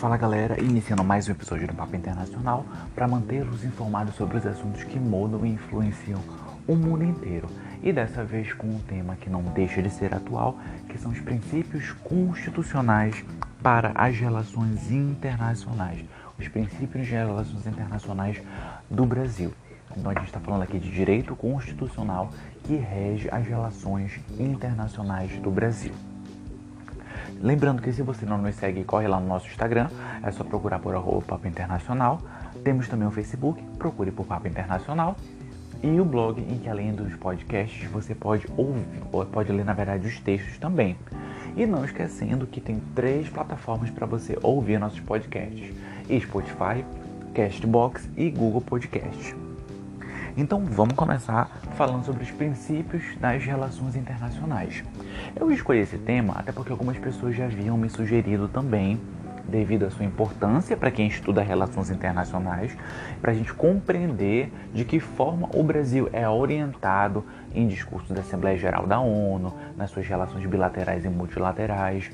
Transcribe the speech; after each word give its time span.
Fala 0.00 0.16
galera, 0.16 0.58
iniciando 0.58 1.04
mais 1.04 1.28
um 1.28 1.32
episódio 1.32 1.66
do 1.66 1.74
Papo 1.74 1.94
Internacional 1.94 2.64
para 2.94 3.06
mantê-los 3.06 3.62
informados 3.64 4.14
sobre 4.14 4.38
os 4.38 4.46
assuntos 4.46 4.82
que 4.82 4.98
mudam 4.98 5.44
e 5.44 5.50
influenciam 5.50 6.18
o 6.66 6.74
mundo 6.74 7.04
inteiro. 7.04 7.46
E 7.82 7.92
dessa 7.92 8.24
vez 8.24 8.50
com 8.54 8.66
um 8.66 8.78
tema 8.78 9.14
que 9.14 9.28
não 9.28 9.42
deixa 9.42 9.82
de 9.82 9.90
ser 9.90 10.14
atual, 10.14 10.58
que 10.88 10.96
são 10.96 11.10
os 11.10 11.20
princípios 11.20 11.92
constitucionais 12.02 13.22
para 13.62 13.92
as 13.94 14.16
relações 14.16 14.90
internacionais. 14.90 16.02
Os 16.38 16.48
princípios 16.48 17.06
de 17.06 17.12
relações 17.12 17.66
internacionais 17.66 18.40
do 18.90 19.04
Brasil. 19.04 19.52
Então 19.94 20.12
a 20.12 20.14
gente 20.14 20.28
está 20.28 20.40
falando 20.40 20.62
aqui 20.62 20.78
de 20.78 20.90
direito 20.90 21.36
constitucional 21.36 22.30
que 22.64 22.74
rege 22.74 23.28
as 23.30 23.46
relações 23.46 24.18
internacionais 24.38 25.30
do 25.40 25.50
Brasil. 25.50 25.92
Lembrando 27.42 27.80
que 27.80 27.90
se 27.90 28.02
você 28.02 28.26
não 28.26 28.36
nos 28.36 28.54
segue, 28.54 28.84
corre 28.84 29.08
lá 29.08 29.18
no 29.18 29.26
nosso 29.26 29.46
Instagram, 29.46 29.88
é 30.22 30.30
só 30.30 30.44
procurar 30.44 30.78
por 30.78 30.94
arroba 30.94 31.22
Papo 31.22 31.48
Internacional. 31.48 32.20
Temos 32.62 32.86
também 32.86 33.08
o 33.08 33.10
Facebook, 33.10 33.62
procure 33.78 34.10
por 34.10 34.26
Papo 34.26 34.46
Internacional. 34.46 35.16
E 35.82 35.98
o 35.98 36.04
blog, 36.04 36.38
em 36.38 36.58
que 36.58 36.68
além 36.68 36.92
dos 36.92 37.14
podcasts, 37.14 37.90
você 37.90 38.14
pode 38.14 38.46
ouvir, 38.58 38.84
pode 39.32 39.50
ler 39.50 39.64
na 39.64 39.72
verdade 39.72 40.06
os 40.06 40.20
textos 40.20 40.58
também. 40.58 40.98
E 41.56 41.64
não 41.64 41.82
esquecendo 41.82 42.46
que 42.46 42.60
tem 42.60 42.78
três 42.94 43.30
plataformas 43.30 43.88
para 43.88 44.06
você 44.06 44.38
ouvir 44.42 44.78
nossos 44.78 45.00
podcasts: 45.00 45.74
Spotify, 46.20 46.84
Castbox 47.34 48.06
e 48.18 48.30
Google 48.30 48.60
Podcast. 48.60 49.39
Então 50.36 50.64
vamos 50.64 50.94
começar 50.94 51.46
falando 51.76 52.04
sobre 52.04 52.22
os 52.22 52.30
princípios 52.30 53.16
das 53.18 53.44
relações 53.44 53.96
internacionais. 53.96 54.82
Eu 55.34 55.50
escolhi 55.50 55.80
esse 55.80 55.98
tema 55.98 56.34
até 56.36 56.52
porque 56.52 56.70
algumas 56.70 56.98
pessoas 56.98 57.34
já 57.34 57.46
haviam 57.46 57.76
me 57.76 57.88
sugerido 57.90 58.46
também, 58.46 59.00
devido 59.48 59.84
à 59.84 59.90
sua 59.90 60.04
importância 60.04 60.76
para 60.76 60.90
quem 60.90 61.08
estuda 61.08 61.42
relações 61.42 61.90
internacionais, 61.90 62.76
para 63.20 63.32
a 63.32 63.34
gente 63.34 63.52
compreender 63.52 64.52
de 64.72 64.84
que 64.84 65.00
forma 65.00 65.48
o 65.52 65.62
Brasil 65.64 66.08
é 66.12 66.28
orientado 66.28 67.24
em 67.52 67.66
discursos 67.66 68.10
da 68.10 68.20
Assembleia 68.20 68.56
Geral 68.56 68.86
da 68.86 69.00
ONU, 69.00 69.52
nas 69.76 69.90
suas 69.90 70.06
relações 70.06 70.46
bilaterais 70.46 71.04
e 71.04 71.08
multilaterais. 71.08 72.10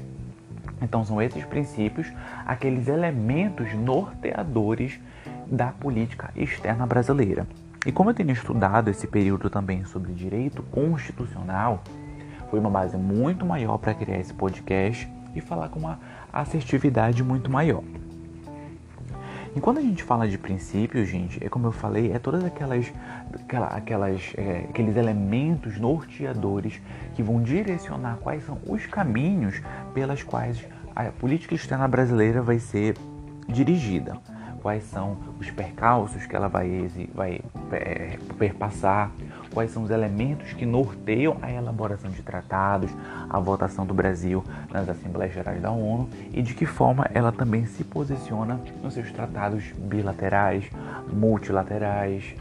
Então 0.81 1.05
são 1.05 1.21
esses 1.21 1.45
princípios 1.45 2.11
aqueles 2.47 2.89
elementos 2.89 3.73
norteadores 3.75 4.99
da 5.47 5.67
política 5.67 6.31
externa 6.35 6.87
brasileira. 6.87 7.47
E 7.87 7.93
como 7.93 8.11
eu 8.11 8.15
tenho 8.15 8.33
estudado 8.33 8.91
esse 8.91 9.07
período 9.07 9.49
também 9.49 9.85
sobre 9.85 10.13
direito 10.13 10.61
constitucional, 10.65 11.85
foi 12.51 12.59
uma 12.59 12.69
base 12.69 12.97
muito 12.97 13.47
maior 13.47 13.79
para 13.79 13.95
criar 13.95 14.19
esse 14.19 14.35
podcast 14.35 15.09
e 15.37 15.41
falar 15.41 15.69
com 15.69 15.79
uma 15.79 16.01
assertividade 16.33 17.23
muito 17.23 17.49
maior. 17.49 17.85
E 19.55 19.61
quando 19.61 19.79
a 19.79 19.83
gente 19.83 20.03
fala 20.03 20.27
de 20.27 20.37
princípios, 20.37 21.09
gente, 21.09 21.43
é 21.43 21.49
como 21.49 21.69
eu 21.69 21.73
falei, 21.73 22.11
é 22.11 22.19
todas 22.19 22.45
aquelas, 22.45 22.93
aquelas, 23.71 24.33
é, 24.37 24.67
aqueles 24.69 24.97
elementos 24.97 25.79
norteadores 25.79 26.83
que 27.15 27.23
vão 27.23 27.41
direcionar 27.41 28.17
quais 28.17 28.45
são 28.45 28.59
os 28.67 28.85
caminhos 28.87 29.63
pelas 29.95 30.25
quais 30.25 30.67
a 30.95 31.05
política 31.05 31.55
externa 31.55 31.87
brasileira 31.87 32.43
vai 32.43 32.59
ser 32.59 32.97
dirigida 33.49 34.21
quais 34.67 34.83
são 34.83 35.17
os 35.39 35.49
percalços 35.49 36.27
que 36.27 36.35
ela 36.35 36.49
vai, 36.49 36.91
vai 37.15 37.41
é, 37.71 38.19
perpassar, 38.37 39.13
quais 39.55 39.71
são 39.71 39.85
os 39.85 39.91
elementos 39.91 40.53
que 40.55 40.67
norteiam 40.67 41.37
a 41.41 41.53
elaboração 41.53 42.11
de 42.11 42.21
tratados, 42.21 42.91
a 43.31 43.39
votação 43.39 43.87
do 43.87 43.95
Brasil 43.95 44.43
nas 44.73 44.89
Assembleias 44.89 45.33
Gerais 45.33 45.63
da 45.63 45.71
ONU 45.71 46.09
e 46.33 46.43
de 46.43 46.53
que 46.53 46.67
forma 46.67 47.09
ela 47.15 47.31
também 47.31 47.65
se 47.65 47.85
posiciona 47.85 48.61
nos 48.83 48.95
seus 48.95 49.13
tratados 49.13 49.63
bilaterais, 49.79 50.65
multilaterais, 51.13 52.35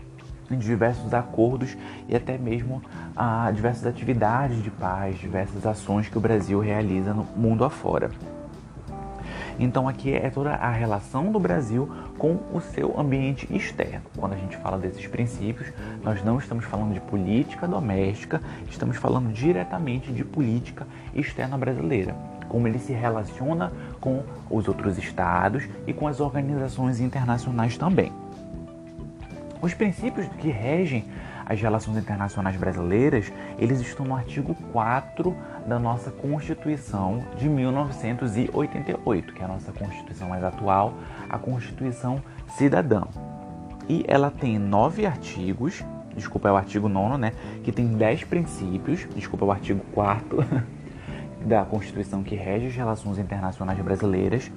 em 0.49 0.57
diversos 0.57 1.13
acordos 1.13 1.78
e 2.09 2.16
até 2.16 2.39
mesmo 2.39 2.81
a 3.16 3.51
diversas 3.51 3.85
atividades 3.85 4.63
de 4.63 4.72
paz, 4.72 5.16
diversas 5.19 5.63
ações 5.63 6.09
que 6.09 6.17
o 6.17 6.22
Brasil 6.22 6.59
realiza 6.59 7.13
no 7.13 7.23
mundo 7.35 7.63
afora. 7.63 8.09
Então 9.57 9.88
aqui 9.88 10.13
é 10.13 10.29
toda 10.29 10.51
a 10.51 10.71
relação 10.71 11.31
do 11.31 11.39
Brasil 11.39 11.89
com 12.17 12.38
o 12.53 12.59
seu 12.59 12.99
ambiente 12.99 13.47
externo. 13.53 14.01
Quando 14.17 14.33
a 14.33 14.38
gente 14.38 14.57
fala 14.57 14.77
desses 14.77 15.07
princípios, 15.07 15.71
nós 16.03 16.23
não 16.23 16.38
estamos 16.38 16.66
falando 16.66 16.93
de 16.93 16.99
política 16.99 17.67
doméstica, 17.67 18.41
estamos 18.69 18.97
falando 18.97 19.31
diretamente 19.31 20.11
de 20.11 20.23
política 20.23 20.85
externa 21.13 21.57
brasileira. 21.57 22.16
Como 22.49 22.67
ele 22.67 22.79
se 22.79 22.93
relaciona 22.93 23.71
com 23.99 24.23
os 24.49 24.67
outros 24.67 24.97
estados 24.97 25.63
e 25.87 25.93
com 25.93 26.07
as 26.07 26.19
organizações 26.19 26.99
internacionais 26.99 27.77
também. 27.77 28.11
Os 29.61 29.73
princípios 29.73 30.27
que 30.37 30.49
regem 30.49 31.05
as 31.45 31.61
relações 31.61 31.97
internacionais 31.97 32.56
brasileiras, 32.56 33.31
eles 33.59 33.79
estão 33.79 34.06
no 34.06 34.16
artigo 34.16 34.56
4 34.72 35.35
da 35.67 35.78
nossa 35.78 36.09
Constituição 36.09 37.23
de 37.38 37.47
1988, 37.47 39.33
que 39.33 39.41
é 39.41 39.45
a 39.45 39.47
nossa 39.47 39.72
Constituição 39.72 40.29
mais 40.29 40.44
atual, 40.44 40.94
a 41.29 41.38
Constituição 41.38 42.22
Cidadã. 42.57 43.03
E 43.88 44.03
ela 44.07 44.31
tem 44.31 44.57
nove 44.57 45.05
artigos, 45.05 45.84
desculpa, 46.16 46.50
é 46.50 46.51
o 46.51 46.57
artigo 46.57 46.89
9, 46.89 47.17
né? 47.17 47.31
Que 47.63 47.72
tem 47.72 47.85
dez 47.88 48.23
princípios, 48.23 49.07
desculpa, 49.16 49.45
é 49.45 49.47
o 49.47 49.51
artigo 49.51 49.81
4 49.94 50.44
da 51.45 51.63
Constituição 51.63 52.23
que 52.23 52.35
rege 52.35 52.67
as 52.67 52.75
relações 52.75 53.19
internacionais 53.19 53.79
brasileiras. 53.79 54.51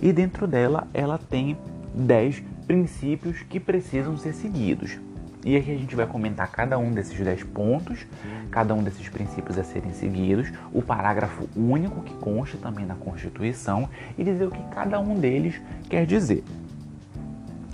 E 0.00 0.12
dentro 0.12 0.48
dela, 0.48 0.88
ela 0.92 1.18
tem 1.18 1.56
dez 1.94 2.42
princípios 2.66 3.42
que 3.42 3.60
precisam 3.60 4.16
ser 4.16 4.32
seguidos. 4.32 4.98
E 5.44 5.56
aqui 5.56 5.72
a 5.72 5.76
gente 5.76 5.96
vai 5.96 6.06
comentar 6.06 6.48
cada 6.52 6.78
um 6.78 6.92
desses 6.92 7.18
10 7.18 7.42
pontos, 7.44 8.06
cada 8.50 8.74
um 8.74 8.82
desses 8.82 9.08
princípios 9.08 9.58
a 9.58 9.64
serem 9.64 9.92
seguidos, 9.92 10.52
o 10.72 10.80
parágrafo 10.80 11.48
único 11.56 12.00
que 12.02 12.14
consta 12.14 12.56
também 12.58 12.86
na 12.86 12.94
Constituição 12.94 13.88
e 14.16 14.22
dizer 14.22 14.46
o 14.46 14.50
que 14.52 14.62
cada 14.72 15.00
um 15.00 15.18
deles 15.18 15.60
quer 15.88 16.06
dizer. 16.06 16.44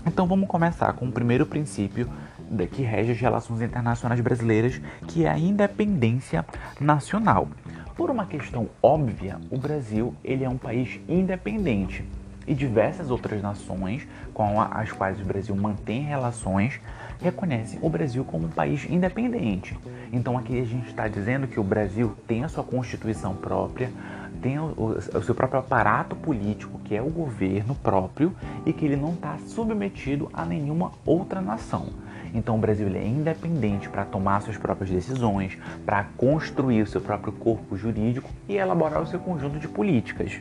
Então 0.07 0.27
vamos 0.27 0.49
começar 0.49 0.95
com 0.95 1.07
o 1.07 1.13
primeiro 1.13 1.45
princípio 1.45 2.09
que 2.73 2.81
rege 2.81 3.13
as 3.13 3.21
relações 3.21 3.61
internacionais 3.61 4.21
brasileiras, 4.23 4.81
que 5.07 5.27
é 5.27 5.29
a 5.29 5.39
independência 5.39 6.47
nacional. 6.81 7.49
Por 7.95 8.09
uma 8.09 8.25
questão 8.25 8.71
óbvia, 8.83 9.39
o 9.51 9.59
Brasil 9.59 10.15
ele 10.25 10.45
é 10.45 10.49
um 10.49 10.57
país 10.57 10.99
independente 11.07 12.03
e 12.47 12.55
diversas 12.55 13.11
outras 13.11 13.43
nações 13.43 14.09
com 14.33 14.59
as 14.59 14.91
quais 14.91 15.21
o 15.21 15.25
Brasil 15.25 15.55
mantém 15.55 16.01
relações 16.05 16.81
reconhecem 17.21 17.79
o 17.83 17.89
Brasil 17.89 18.25
como 18.25 18.47
um 18.47 18.51
país 18.51 18.87
independente. 18.89 19.77
Então 20.13 20.39
aqui 20.39 20.61
a 20.61 20.65
gente 20.65 20.89
está 20.89 21.09
dizendo 21.09 21.47
que 21.47 21.61
o 21.61 21.65
Brasil 21.65 22.15
tem 22.27 22.45
a 22.45 22.49
sua 22.49 22.65
constituição 22.65 23.35
própria, 23.35 23.91
tem 24.41 24.59
o, 24.59 24.73
o, 24.77 25.23
seu 25.23 25.35
próprio 25.35 25.61
aparato 25.61 26.15
político, 26.15 26.79
que 26.85 26.95
é 26.95 27.03
o 27.03 27.11
governo 27.11 27.75
próprio, 27.75 28.35
e 28.65 28.73
que 28.73 28.85
ele 28.85 28.97
não 28.97 29.13
está 29.13 29.37
submetido 29.47 30.31
a 30.33 30.45
nenhuma 30.45 30.93
outra 31.05 31.41
nação. 31.41 31.87
Então 32.33 32.57
o 32.57 32.59
Brasil 32.59 32.89
é 32.95 33.07
independente 33.07 33.89
para 33.89 34.05
tomar 34.05 34.43
suas 34.43 34.57
próprias 34.57 34.91
decisões, 34.91 35.59
para 35.85 36.05
construir 36.17 36.83
o 36.83 36.87
seu 36.87 37.01
próprio 37.01 37.33
corpo 37.33 37.77
jurídico 37.77 38.31
e 38.49 38.57
elaborar 38.57 39.03
o 39.03 39.07
seu 39.07 39.19
conjunto 39.19 39.59
de 39.59 39.67
políticas. 39.67 40.41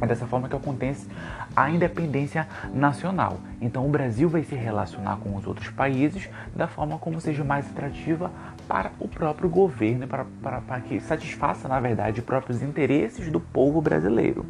É 0.00 0.06
dessa 0.06 0.26
forma 0.26 0.48
que 0.48 0.54
acontece 0.54 1.06
a 1.54 1.70
independência 1.70 2.46
nacional. 2.72 3.38
Então 3.60 3.86
o 3.86 3.88
Brasil 3.88 4.28
vai 4.28 4.42
se 4.42 4.54
relacionar 4.54 5.16
com 5.16 5.34
os 5.34 5.46
outros 5.46 5.70
países 5.70 6.28
da 6.54 6.66
forma 6.66 6.98
como 6.98 7.20
seja 7.20 7.42
mais 7.42 7.66
atrativa 7.70 8.30
para 8.68 8.90
o 8.98 9.08
próprio 9.08 9.48
governo, 9.48 10.06
para, 10.06 10.26
para, 10.42 10.60
para 10.60 10.80
que 10.80 11.00
satisfaça, 11.00 11.66
na 11.66 11.80
verdade, 11.80 12.20
os 12.20 12.26
próprios 12.26 12.62
interesses 12.62 13.30
do 13.30 13.40
povo 13.40 13.80
brasileiro. 13.80 14.44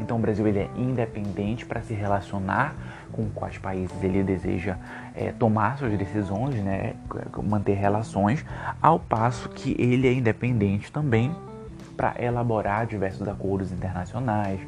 Então 0.00 0.16
o 0.16 0.20
Brasil 0.20 0.46
ele 0.46 0.60
é 0.60 0.70
independente 0.76 1.66
para 1.66 1.82
se 1.82 1.92
relacionar 1.92 2.74
com 3.12 3.28
quais 3.28 3.58
países 3.58 4.02
ele 4.02 4.22
deseja 4.22 4.76
é, 5.14 5.32
tomar 5.32 5.76
suas 5.76 5.96
decisões, 5.98 6.54
né, 6.56 6.94
manter 7.42 7.74
relações, 7.74 8.44
ao 8.80 8.98
passo 8.98 9.50
que 9.50 9.76
ele 9.78 10.08
é 10.08 10.12
independente 10.12 10.90
também 10.90 11.30
para 11.92 12.14
elaborar 12.22 12.86
diversos 12.86 13.26
acordos 13.28 13.72
internacionais, 13.72 14.60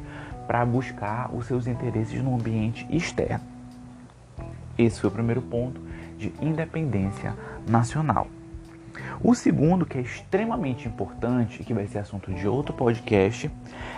para 0.47 0.65
buscar 0.65 1.33
os 1.33 1.45
seus 1.45 1.67
interesses 1.67 2.21
no 2.21 2.35
ambiente 2.35 2.85
externo. 2.89 3.43
Esse 4.77 4.99
foi 4.99 5.09
o 5.09 5.13
primeiro 5.13 5.41
ponto 5.41 5.81
de 6.17 6.33
independência 6.41 7.33
nacional. 7.67 8.27
O 9.21 9.33
segundo, 9.33 9.85
que 9.85 9.97
é 9.97 10.01
extremamente 10.01 10.87
importante, 10.87 11.63
que 11.63 11.73
vai 11.73 11.87
ser 11.87 11.99
assunto 11.99 12.33
de 12.33 12.47
outro 12.47 12.73
podcast, 12.73 13.49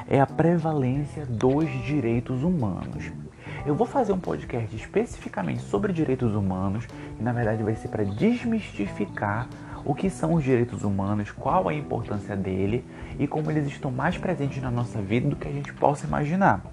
é 0.07 0.19
a 0.19 0.25
prevalência 0.25 1.25
dos 1.25 1.69
direitos 1.85 2.44
humanos. 2.44 3.12
Eu 3.65 3.75
vou 3.75 3.85
fazer 3.85 4.13
um 4.13 4.19
podcast 4.19 4.75
especificamente 4.75 5.62
sobre 5.62 5.91
direitos 5.91 6.33
humanos 6.33 6.88
e, 7.19 7.24
na 7.24 7.31
verdade, 7.33 7.63
vai 7.63 7.75
ser 7.75 7.89
para 7.89 8.03
desmistificar 8.03 9.47
o 9.83 9.94
que 9.94 10.09
são 10.09 10.33
os 10.33 10.44
direitos 10.44 10.83
humanos, 10.83 11.31
qual 11.31 11.68
a 11.68 11.74
importância 11.74 12.35
dele 12.35 12.85
e 13.19 13.27
como 13.27 13.49
eles 13.51 13.67
estão 13.67 13.91
mais 13.91 14.17
presentes 14.17 14.61
na 14.61 14.71
nossa 14.71 15.01
vida 15.01 15.29
do 15.29 15.35
que 15.35 15.47
a 15.47 15.51
gente 15.51 15.73
possa 15.73 16.05
imaginar. 16.05 16.63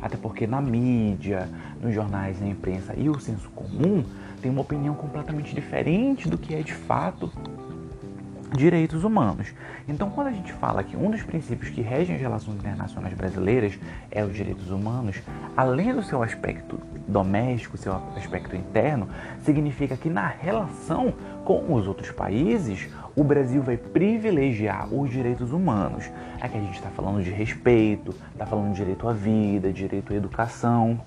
Até 0.00 0.16
porque 0.16 0.46
na 0.46 0.60
mídia, 0.60 1.48
nos 1.80 1.94
jornais, 1.94 2.40
na 2.40 2.48
imprensa 2.48 2.94
e 2.96 3.08
o 3.08 3.18
senso 3.18 3.48
comum 3.50 4.04
tem 4.40 4.50
uma 4.50 4.60
opinião 4.60 4.94
completamente 4.94 5.54
diferente 5.54 6.28
do 6.28 6.38
que 6.38 6.54
é 6.54 6.62
de 6.62 6.74
fato 6.74 7.30
direitos 8.54 9.04
humanos. 9.04 9.52
Então, 9.88 10.10
quando 10.10 10.28
a 10.28 10.32
gente 10.32 10.52
fala 10.52 10.82
que 10.82 10.96
um 10.96 11.10
dos 11.10 11.22
princípios 11.22 11.70
que 11.70 11.80
regem 11.80 12.16
as 12.16 12.20
relações 12.20 12.56
internacionais 12.56 13.14
brasileiras 13.14 13.78
é 14.10 14.24
os 14.24 14.34
direitos 14.34 14.70
humanos, 14.70 15.22
além 15.56 15.94
do 15.94 16.02
seu 16.02 16.22
aspecto 16.22 16.78
doméstico, 17.06 17.76
seu 17.76 17.94
aspecto 18.16 18.56
interno, 18.56 19.08
significa 19.42 19.96
que 19.96 20.08
na 20.08 20.26
relação 20.26 21.12
com 21.44 21.72
os 21.74 21.86
outros 21.86 22.10
países, 22.10 22.88
o 23.16 23.24
Brasil 23.24 23.62
vai 23.62 23.78
privilegiar 23.78 24.92
os 24.92 25.08
direitos 25.08 25.50
humanos. 25.50 26.10
Aqui 26.38 26.58
a 26.58 26.60
gente 26.60 26.74
está 26.74 26.90
falando 26.90 27.22
de 27.22 27.30
respeito, 27.30 28.14
está 28.30 28.44
falando 28.44 28.72
de 28.72 28.76
direito 28.76 29.08
à 29.08 29.12
vida, 29.14 29.72
direito 29.72 30.12
à 30.12 30.16
educação, 30.16 31.00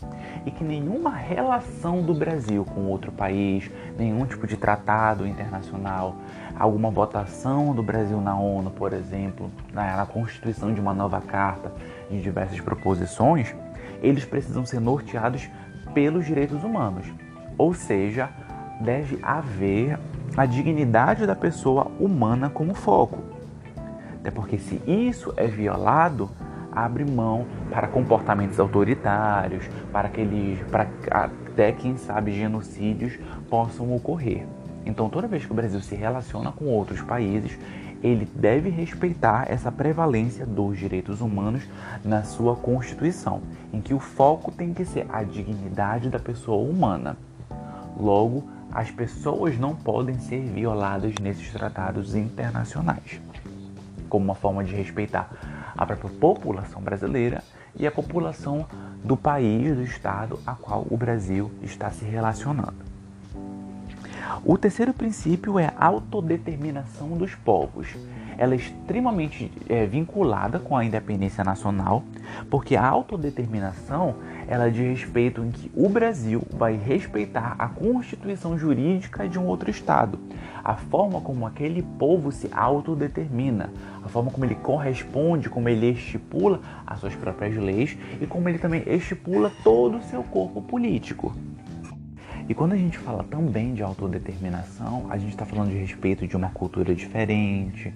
e 0.43 0.49
que 0.49 0.63
nenhuma 0.63 1.11
relação 1.11 2.01
do 2.01 2.15
Brasil 2.15 2.65
com 2.65 2.87
outro 2.87 3.11
país, 3.11 3.69
nenhum 3.95 4.25
tipo 4.25 4.47
de 4.47 4.57
tratado 4.57 5.27
internacional, 5.27 6.15
alguma 6.57 6.89
votação 6.89 7.75
do 7.75 7.83
Brasil 7.83 8.19
na 8.19 8.35
ONU, 8.35 8.71
por 8.71 8.91
exemplo, 8.91 9.51
na 9.71 10.03
constituição 10.07 10.73
de 10.73 10.81
uma 10.81 10.95
nova 10.95 11.21
carta, 11.21 11.71
de 12.09 12.19
diversas 12.19 12.59
proposições, 12.59 13.53
eles 14.01 14.25
precisam 14.25 14.65
ser 14.65 14.79
norteados 14.79 15.47
pelos 15.93 16.25
direitos 16.25 16.63
humanos. 16.63 17.05
Ou 17.55 17.71
seja, 17.71 18.29
deve 18.79 19.19
haver 19.21 19.99
a 20.37 20.45
dignidade 20.45 21.25
da 21.25 21.35
pessoa 21.35 21.91
humana 21.99 22.49
como 22.49 22.73
foco. 22.73 23.19
Até 24.19 24.31
porque 24.31 24.57
se 24.57 24.81
isso 24.87 25.33
é 25.37 25.47
violado, 25.47 26.29
abre 26.71 27.03
mão 27.03 27.45
para 27.69 27.87
comportamentos 27.87 28.59
autoritários, 28.59 29.67
para 29.91 30.07
aqueles, 30.07 30.59
para 30.69 30.87
até 31.11 31.71
quem 31.71 31.97
sabe 31.97 32.31
genocídios 32.31 33.17
possam 33.49 33.93
ocorrer. 33.95 34.45
Então, 34.85 35.09
toda 35.09 35.27
vez 35.27 35.45
que 35.45 35.51
o 35.51 35.55
Brasil 35.55 35.79
se 35.81 35.95
relaciona 35.95 36.51
com 36.51 36.65
outros 36.65 37.01
países, 37.01 37.57
ele 38.01 38.25
deve 38.33 38.69
respeitar 38.69 39.45
essa 39.49 39.71
prevalência 39.71 40.45
dos 40.45 40.77
direitos 40.77 41.19
humanos 41.19 41.63
na 42.03 42.23
sua 42.23 42.55
Constituição, 42.55 43.41
em 43.73 43.81
que 43.81 43.93
o 43.93 43.99
foco 43.99 44.51
tem 44.51 44.73
que 44.73 44.85
ser 44.85 45.05
a 45.09 45.21
dignidade 45.21 46.09
da 46.09 46.19
pessoa 46.19 46.63
humana. 46.63 47.17
Logo, 47.99 48.43
as 48.71 48.91
pessoas 48.91 49.57
não 49.57 49.75
podem 49.75 50.19
ser 50.19 50.41
violadas 50.41 51.15
nesses 51.21 51.51
tratados 51.51 52.15
internacionais, 52.15 53.19
como 54.07 54.25
uma 54.25 54.35
forma 54.35 54.63
de 54.63 54.75
respeitar 54.75 55.29
a 55.77 55.85
própria 55.85 56.09
população 56.09 56.81
brasileira 56.81 57.43
e 57.75 57.87
a 57.87 57.91
população 57.91 58.65
do 59.03 59.15
país, 59.15 59.75
do 59.75 59.83
estado 59.83 60.39
a 60.45 60.53
qual 60.53 60.85
o 60.89 60.97
Brasil 60.97 61.51
está 61.61 61.89
se 61.89 62.05
relacionando. 62.05 62.89
O 64.45 64.57
terceiro 64.57 64.93
princípio 64.93 65.59
é 65.59 65.73
a 65.77 65.85
autodeterminação 65.87 67.09
dos 67.17 67.35
povos. 67.35 67.87
Ela 68.39 68.53
é 68.53 68.57
extremamente 68.57 69.51
é, 69.67 69.85
vinculada 69.85 70.59
com 70.59 70.77
a 70.77 70.85
independência 70.85 71.43
nacional, 71.43 72.05
porque 72.49 72.77
a 72.77 72.87
autodeterminação 72.87 74.15
ela 74.47 74.71
diz 74.71 75.01
respeito 75.01 75.43
em 75.43 75.51
que 75.51 75.69
o 75.75 75.89
Brasil 75.89 76.41
vai 76.49 76.77
respeitar 76.77 77.55
a 77.59 77.67
constituição 77.67 78.57
jurídica 78.57 79.27
de 79.27 79.37
um 79.37 79.45
outro 79.45 79.69
estado, 79.69 80.17
a 80.63 80.75
forma 80.75 81.19
como 81.19 81.45
aquele 81.45 81.81
povo 81.81 82.31
se 82.31 82.49
autodetermina, 82.53 83.71
a 84.01 84.07
forma 84.07 84.31
como 84.31 84.45
ele 84.45 84.55
corresponde, 84.55 85.49
como 85.49 85.67
ele 85.67 85.91
estipula 85.91 86.61
as 86.87 87.01
suas 87.01 87.15
próprias 87.15 87.57
leis 87.57 87.97
e 88.21 88.25
como 88.25 88.47
ele 88.47 88.57
também 88.57 88.83
estipula 88.87 89.51
todo 89.65 89.97
o 89.97 90.03
seu 90.03 90.23
corpo 90.23 90.61
político. 90.61 91.35
E 92.49 92.53
quando 92.55 92.73
a 92.73 92.77
gente 92.77 92.97
fala 92.97 93.23
também 93.23 93.75
de 93.75 93.83
autodeterminação, 93.83 95.05
a 95.11 95.19
gente 95.19 95.29
está 95.29 95.45
falando 95.45 95.69
de 95.69 95.77
respeito 95.77 96.25
de 96.25 96.35
uma 96.35 96.49
cultura 96.49 96.95
diferente, 96.95 97.93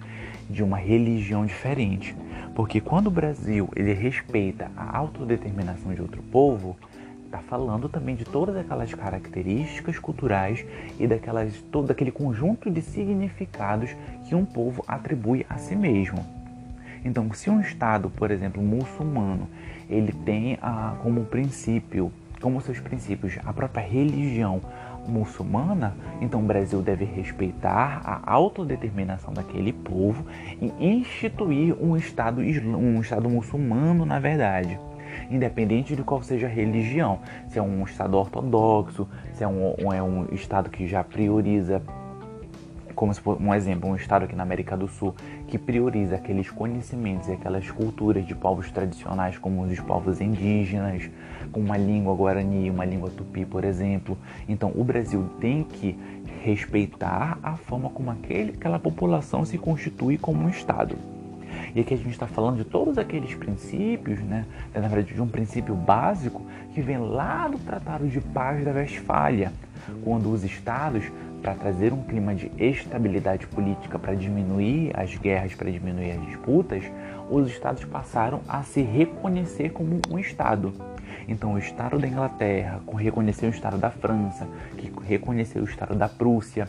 de 0.48 0.62
uma 0.62 0.76
religião 0.76 1.44
diferente. 1.46 2.14
Porque 2.54 2.80
quando 2.80 3.08
o 3.08 3.10
Brasil 3.10 3.68
ele 3.74 3.92
respeita 3.92 4.70
a 4.76 4.96
autodeterminação 4.96 5.92
de 5.94 6.00
outro 6.00 6.22
povo, 6.22 6.76
está 7.24 7.38
falando 7.38 7.88
também 7.88 8.14
de 8.14 8.24
todas 8.24 8.56
aquelas 8.56 8.94
características 8.94 9.98
culturais 9.98 10.64
e 10.98 11.06
daquelas, 11.06 11.54
todo 11.72 11.90
aquele 11.90 12.12
conjunto 12.12 12.70
de 12.70 12.80
significados 12.80 13.90
que 14.28 14.34
um 14.34 14.44
povo 14.44 14.84
atribui 14.86 15.44
a 15.48 15.58
si 15.58 15.74
mesmo. 15.74 16.24
Então, 17.04 17.30
se 17.32 17.50
um 17.50 17.60
Estado, 17.60 18.08
por 18.08 18.30
exemplo, 18.30 18.62
muçulmano, 18.62 19.48
ele 19.90 20.12
tem 20.12 20.58
ah, 20.62 20.96
como 21.02 21.24
princípio 21.24 22.12
como 22.44 22.60
seus 22.60 22.78
princípios 22.78 23.38
a 23.42 23.54
própria 23.54 23.82
religião 23.82 24.60
muçulmana, 25.06 25.96
então 26.20 26.40
o 26.40 26.44
Brasil 26.44 26.80
deve 26.82 27.04
respeitar 27.04 28.00
a 28.04 28.32
autodeterminação 28.32 29.32
daquele 29.32 29.72
povo 29.72 30.24
e 30.60 30.72
instituir 30.84 31.76
um 31.80 31.96
Estado, 31.96 32.40
um 32.40 33.00
estado 33.00 33.28
muçulmano, 33.28 34.04
na 34.04 34.18
verdade. 34.18 34.78
Independente 35.30 35.94
de 35.94 36.02
qual 36.02 36.22
seja 36.22 36.46
a 36.46 36.50
religião, 36.50 37.20
se 37.48 37.58
é 37.58 37.62
um 37.62 37.84
Estado 37.84 38.16
ortodoxo, 38.16 39.08
se 39.32 39.44
é 39.44 39.48
um, 39.48 39.92
é 39.92 40.02
um 40.02 40.26
Estado 40.32 40.70
que 40.70 40.86
já 40.86 41.04
prioriza 41.04 41.82
como 42.94 43.12
se 43.12 43.20
for 43.20 43.40
um 43.40 43.52
exemplo, 43.52 43.88
um 43.88 43.96
estado 43.96 44.24
aqui 44.24 44.36
na 44.36 44.42
América 44.42 44.76
do 44.76 44.88
Sul 44.88 45.14
que 45.48 45.58
prioriza 45.58 46.16
aqueles 46.16 46.50
conhecimentos 46.50 47.28
e 47.28 47.32
aquelas 47.32 47.70
culturas 47.70 48.26
de 48.26 48.34
povos 48.34 48.70
tradicionais 48.70 49.36
como 49.38 49.62
os 49.62 49.80
povos 49.80 50.20
indígenas, 50.20 51.10
com 51.52 51.60
uma 51.60 51.76
língua 51.76 52.14
guarani, 52.14 52.70
uma 52.70 52.84
língua 52.84 53.10
tupi, 53.10 53.44
por 53.44 53.64
exemplo. 53.64 54.16
Então, 54.48 54.72
o 54.74 54.84
Brasil 54.84 55.28
tem 55.40 55.64
que 55.64 55.98
respeitar 56.42 57.38
a 57.42 57.56
forma 57.56 57.88
como 57.90 58.10
aquele, 58.10 58.52
aquela 58.52 58.78
população 58.78 59.44
se 59.44 59.58
constitui 59.58 60.18
como 60.18 60.44
um 60.44 60.48
estado. 60.48 60.96
E 61.74 61.80
aqui 61.80 61.94
a 61.94 61.96
gente 61.96 62.10
está 62.10 62.26
falando 62.26 62.56
de 62.56 62.64
todos 62.64 62.98
aqueles 62.98 63.34
princípios, 63.34 64.20
né? 64.20 64.44
na 64.72 64.82
verdade, 64.82 65.14
de 65.14 65.20
um 65.20 65.26
princípio 65.26 65.74
básico 65.74 66.42
que 66.72 66.80
vem 66.80 66.98
lá 66.98 67.48
do 67.48 67.58
Tratado 67.58 68.06
de 68.06 68.20
Paz 68.20 68.64
da 68.64 68.72
Westfália, 68.72 69.52
quando 70.04 70.30
os 70.30 70.44
estados 70.44 71.04
para 71.44 71.52
trazer 71.52 71.92
um 71.92 72.02
clima 72.02 72.34
de 72.34 72.50
estabilidade 72.58 73.46
política, 73.46 73.98
para 73.98 74.14
diminuir 74.14 74.90
as 74.94 75.14
guerras, 75.14 75.54
para 75.54 75.70
diminuir 75.70 76.12
as 76.12 76.24
disputas, 76.24 76.82
os 77.30 77.48
estados 77.48 77.84
passaram 77.84 78.40
a 78.48 78.62
se 78.62 78.80
reconhecer 78.80 79.70
como 79.70 80.00
um 80.10 80.18
estado. 80.18 80.72
Então, 81.28 81.52
o 81.52 81.58
Estado 81.58 81.98
da 81.98 82.08
Inglaterra 82.08 82.80
reconheceu 82.96 83.50
o 83.50 83.52
Estado 83.52 83.76
da 83.76 83.90
França, 83.90 84.48
que 84.78 84.90
reconheceu 85.06 85.62
o 85.62 85.66
Estado 85.66 85.94
da 85.94 86.08
Prússia, 86.08 86.66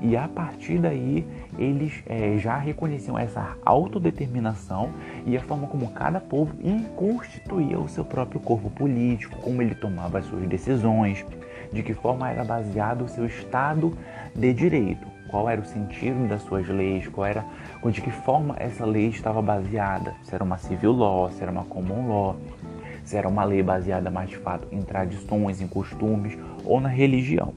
e 0.00 0.14
a 0.14 0.28
partir 0.28 0.78
daí 0.78 1.26
eles 1.58 2.02
é, 2.06 2.36
já 2.38 2.56
reconheciam 2.56 3.18
essa 3.18 3.56
autodeterminação 3.64 4.90
e 5.26 5.36
a 5.36 5.40
forma 5.40 5.66
como 5.66 5.90
cada 5.90 6.20
povo 6.20 6.54
constituía 6.96 7.78
o 7.78 7.88
seu 7.88 8.04
próprio 8.04 8.40
corpo 8.40 8.70
político, 8.70 9.38
como 9.40 9.60
ele 9.62 9.74
tomava 9.74 10.18
as 10.18 10.26
suas 10.26 10.46
decisões, 10.46 11.24
de 11.72 11.82
que 11.82 11.94
forma 11.94 12.30
era 12.30 12.44
baseado 12.44 13.04
o 13.04 13.08
seu 13.08 13.26
Estado 13.26 13.96
de 14.34 14.52
direito, 14.52 15.06
qual 15.28 15.48
era 15.48 15.60
o 15.60 15.64
sentido 15.64 16.28
das 16.28 16.42
suas 16.42 16.66
leis, 16.68 17.06
qual 17.08 17.26
era, 17.26 17.44
de 17.90 18.00
que 18.00 18.10
forma 18.10 18.56
essa 18.58 18.84
lei 18.84 19.08
estava 19.08 19.42
baseada, 19.42 20.14
se 20.22 20.34
era 20.34 20.42
uma 20.42 20.58
civil 20.58 20.92
law, 20.92 21.30
se 21.30 21.42
era 21.42 21.52
uma 21.52 21.64
common 21.64 22.08
law, 22.08 22.36
se 23.04 23.16
era 23.16 23.28
uma 23.28 23.44
lei 23.44 23.62
baseada 23.62 24.10
mais 24.10 24.28
de 24.28 24.36
fato 24.36 24.66
em 24.72 24.82
tradições, 24.82 25.60
em 25.60 25.66
costumes 25.66 26.36
ou 26.64 26.80
na 26.80 26.88
religião. 26.88 27.52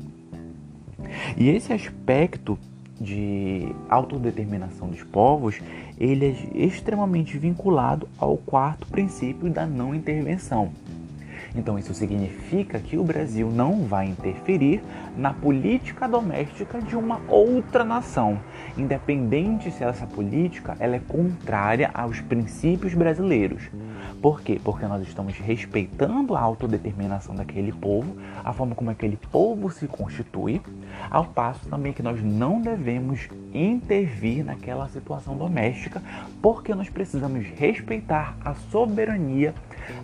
E 1.37 1.49
esse 1.49 1.73
aspecto 1.73 2.57
de 2.99 3.73
autodeterminação 3.89 4.87
dos 4.87 5.03
povos, 5.03 5.59
ele 5.99 6.25
é 6.25 6.65
extremamente 6.65 7.37
vinculado 7.37 8.07
ao 8.17 8.37
quarto 8.37 8.85
princípio 8.87 9.49
da 9.49 9.65
não 9.65 9.95
intervenção, 9.95 10.71
então 11.55 11.77
isso 11.77 11.93
significa 11.93 12.79
que 12.79 12.97
o 12.97 13.03
Brasil 13.03 13.49
não 13.51 13.83
vai 13.83 14.07
interferir 14.07 14.81
na 15.17 15.33
política 15.33 16.07
doméstica 16.07 16.81
de 16.81 16.95
uma 16.95 17.19
outra 17.27 17.83
nação, 17.83 18.39
independente 18.77 19.71
se 19.71 19.83
essa 19.83 20.05
política 20.05 20.75
ela 20.79 20.95
é 20.95 20.99
contrária 20.99 21.91
aos 21.93 22.21
princípios 22.21 22.93
brasileiros. 22.93 23.63
Por 24.21 24.41
quê? 24.41 24.59
Porque 24.63 24.85
nós 24.85 25.01
estamos 25.01 25.35
respeitando 25.37 26.35
a 26.35 26.39
autodeterminação 26.39 27.35
daquele 27.35 27.71
povo, 27.71 28.15
a 28.43 28.53
forma 28.53 28.75
como 28.75 28.89
aquele 28.89 29.17
povo 29.31 29.69
se 29.69 29.87
constitui, 29.87 30.61
ao 31.09 31.25
passo 31.25 31.67
também 31.67 31.91
que 31.91 32.03
nós 32.03 32.23
não 32.23 32.61
devemos 32.61 33.27
intervir 33.53 34.45
naquela 34.45 34.87
situação 34.89 35.35
doméstica, 35.35 36.01
porque 36.41 36.73
nós 36.75 36.89
precisamos 36.89 37.45
respeitar 37.57 38.37
a 38.45 38.53
soberania 38.53 39.53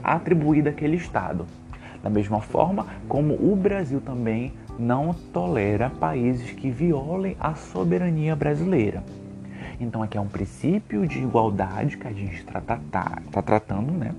atribuída 0.03 0.69
àquele 0.69 0.97
Estado. 0.97 1.45
Da 2.01 2.09
mesma 2.09 2.41
forma 2.41 2.85
como 3.07 3.33
o 3.33 3.55
Brasil 3.55 3.99
também 3.99 4.53
não 4.77 5.13
tolera 5.33 5.89
países 5.89 6.51
que 6.51 6.69
violem 6.69 7.35
a 7.39 7.55
soberania 7.55 8.35
brasileira. 8.35 9.03
Então 9.79 10.01
aqui 10.01 10.17
é 10.17 10.21
um 10.21 10.27
princípio 10.27 11.07
de 11.07 11.19
igualdade 11.19 11.97
que 11.97 12.07
a 12.07 12.11
gente 12.11 12.35
está 12.35 12.61
tá, 12.61 12.79
tá 13.31 13.41
tratando, 13.41 13.91
né? 13.91 14.11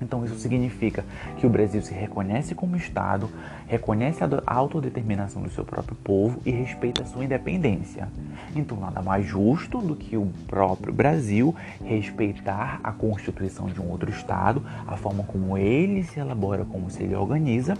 Então 0.00 0.24
isso 0.24 0.36
significa 0.36 1.04
que 1.36 1.46
o 1.46 1.50
Brasil 1.50 1.82
se 1.82 1.92
reconhece 1.92 2.54
como 2.54 2.76
Estado, 2.76 3.28
reconhece 3.66 4.22
a 4.22 4.54
autodeterminação 4.54 5.42
do 5.42 5.50
seu 5.50 5.64
próprio 5.64 5.96
povo 5.96 6.40
e 6.46 6.50
respeita 6.50 7.02
a 7.02 7.06
sua 7.06 7.24
independência. 7.24 8.08
Então 8.54 8.78
nada 8.78 9.02
mais 9.02 9.26
justo 9.26 9.78
do 9.78 9.96
que 9.96 10.16
o 10.16 10.28
próprio 10.46 10.92
Brasil 10.92 11.54
respeitar 11.84 12.80
a 12.82 12.92
constituição 12.92 13.66
de 13.66 13.80
um 13.80 13.90
outro 13.90 14.10
Estado, 14.10 14.62
a 14.86 14.96
forma 14.96 15.24
como 15.24 15.58
ele 15.58 16.04
se 16.04 16.20
elabora, 16.20 16.64
como 16.64 16.90
se 16.90 17.02
ele 17.02 17.14
organiza, 17.14 17.76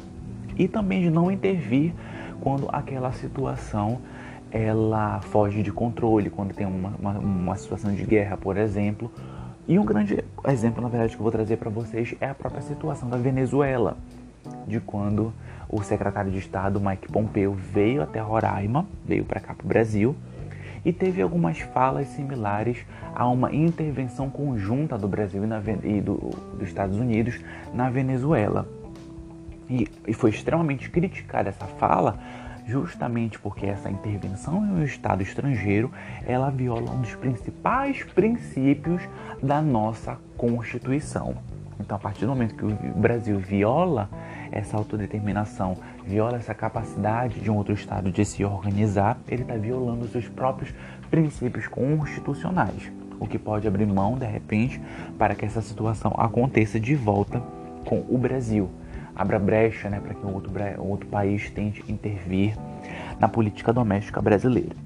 e 0.57 0.67
também 0.67 1.03
de 1.03 1.11
não 1.11 1.31
intervir 1.31 1.93
quando 2.41 2.69
aquela 2.73 3.13
situação 3.13 4.01
ela 4.51 5.21
foge 5.21 5.63
de 5.63 5.71
controle, 5.71 6.31
quando 6.31 6.55
tem 6.55 6.67
uma, 6.67 6.95
uma, 6.99 7.19
uma 7.19 7.57
situação 7.57 7.95
de 7.95 8.03
guerra, 8.03 8.37
por 8.37 8.57
exemplo, 8.57 9.13
e 9.69 9.79
um 9.79 9.85
grande 9.85 10.25
exemplo, 10.49 10.83
na 10.83 10.89
verdade, 10.89 11.15
que 11.15 11.21
eu 11.21 11.23
vou 11.23 11.31
trazer 11.31 11.59
para 11.59 11.69
vocês 11.69 12.15
é 12.23 12.31
a 12.31 12.35
própria 12.35 12.63
situação 12.63 13.07
da 13.07 13.19
Venezuela, 13.19 13.99
de 14.67 14.81
quando 14.81 15.31
o 15.69 15.83
secretário 15.83 16.31
de 16.33 16.39
Estado 16.39 16.81
Mike 16.81 17.13
Pompeo 17.13 17.53
veio 17.53 18.03
até 18.03 18.19
Roraima, 18.19 18.87
veio 19.05 19.27
para 19.27 19.41
cá 19.41 19.53
para 19.53 19.67
o 19.67 19.69
Brasil, 19.69 20.17
e 20.87 20.91
teve 20.91 21.21
algumas 21.21 21.61
falas 21.61 22.07
similares 22.09 22.79
a 23.15 23.29
uma 23.29 23.55
intervenção 23.55 24.31
conjunta 24.31 24.97
do 24.97 25.07
Brasil 25.07 25.45
e, 25.45 25.47
na, 25.47 25.61
e 25.85 26.01
do, 26.01 26.15
dos 26.59 26.67
Estados 26.67 26.97
Unidos 26.97 27.39
na 27.75 27.91
Venezuela. 27.91 28.67
E, 29.69 29.87
e 30.07 30.15
foi 30.15 30.31
extremamente 30.31 30.89
criticada 30.89 31.51
essa 31.51 31.67
fala 31.67 32.19
justamente 32.69 33.39
porque 33.39 33.65
essa 33.65 33.91
intervenção 33.91 34.65
em 34.65 34.71
um 34.73 34.85
Estado 34.85 35.23
estrangeiro 35.23 35.91
ela 36.27 36.51
viola 36.51 36.91
um 36.91 37.01
dos 37.01 37.15
principais 37.15 38.03
princípios 38.03 39.01
da 39.43 39.63
nossa 39.63 40.19
Constituição. 40.37 41.37
Então, 41.81 41.97
a 41.97 42.01
partir 42.01 42.27
do 42.27 42.29
momento 42.29 42.55
que 42.55 42.65
o 42.65 42.77
Brasil 42.97 43.39
viola 43.39 44.11
essa 44.53 44.77
autodeterminação, 44.77 45.77
viola 46.05 46.37
essa 46.37 46.53
capacidade 46.53 47.41
de 47.41 47.51
um 47.51 47.57
outro 47.57 47.73
Estado 47.73 48.11
de 48.11 48.25
se 48.25 48.45
organizar, 48.45 49.17
ele 49.29 49.43
está 49.43 49.55
violando 49.55 50.05
os 50.05 50.13
seus 50.13 50.29
próprios 50.29 50.75
princípios 51.11 51.67
constitucionais, 51.67 52.93
o 53.19 53.27
que 53.27 53.39
pode 53.39 53.67
abrir 53.67 53.87
mão, 53.87 54.19
de 54.19 54.27
repente, 54.27 54.81
para 55.17 55.35
que 55.35 55.47
essa 55.47 55.63
situação 55.63 56.13
aconteça 56.19 56.79
de 56.79 56.95
volta 56.95 57.43
com 57.85 58.05
o 58.09 58.19
Brasil 58.19 58.69
abra 59.19 59.39
brecha 59.39 59.91
né, 59.91 60.01
para 60.01 60.15
que 60.15 60.25
um 60.25 60.33
outro, 60.33 60.53
outro 60.79 61.09
país 61.09 61.51
tente 61.51 61.85
intervir 61.91 62.57
na 63.19 63.29
política 63.29 63.73
doméstica 63.73 64.23
brasileira. 64.23 64.77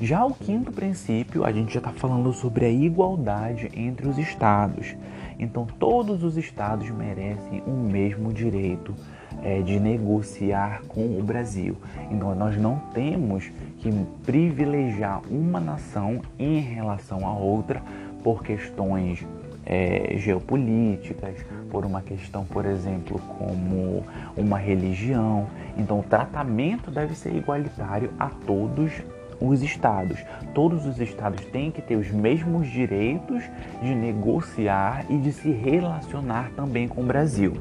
Já 0.00 0.24
o 0.24 0.34
quinto 0.34 0.72
princípio, 0.72 1.44
a 1.44 1.52
gente 1.52 1.72
já 1.72 1.78
está 1.78 1.92
falando 1.92 2.32
sobre 2.32 2.66
a 2.66 2.68
igualdade 2.68 3.70
entre 3.74 4.08
os 4.08 4.18
estados. 4.18 4.96
Então, 5.38 5.66
todos 5.78 6.24
os 6.24 6.36
estados 6.36 6.90
merecem 6.90 7.62
o 7.66 7.70
mesmo 7.70 8.32
direito 8.32 8.94
é, 9.42 9.60
de 9.62 9.78
negociar 9.78 10.82
com 10.88 11.18
o 11.18 11.22
Brasil. 11.22 11.76
Então, 12.10 12.34
nós 12.34 12.56
não 12.56 12.76
temos 12.92 13.50
que 13.78 13.90
privilegiar 14.24 15.22
uma 15.30 15.60
nação 15.60 16.20
em 16.38 16.60
relação 16.60 17.26
a 17.26 17.32
outra 17.32 17.80
por 18.22 18.42
questões 18.42 19.24
é, 19.66 20.14
geopolíticas, 20.18 21.34
por 21.70 21.84
uma 21.84 22.02
questão, 22.02 22.44
por 22.44 22.66
exemplo, 22.66 23.18
como 23.38 24.04
uma 24.36 24.58
religião. 24.58 25.46
Então, 25.76 26.00
o 26.00 26.02
tratamento 26.02 26.90
deve 26.90 27.14
ser 27.14 27.34
igualitário 27.34 28.10
a 28.18 28.28
todos 28.28 28.92
os 29.40 29.62
estados. 29.62 30.18
Todos 30.54 30.86
os 30.86 31.00
estados 31.00 31.44
têm 31.46 31.70
que 31.70 31.82
ter 31.82 31.96
os 31.96 32.10
mesmos 32.10 32.68
direitos 32.68 33.42
de 33.82 33.94
negociar 33.94 35.04
e 35.08 35.18
de 35.18 35.32
se 35.32 35.50
relacionar 35.50 36.50
também 36.56 36.86
com 36.86 37.02
o 37.02 37.04
Brasil. 37.04 37.54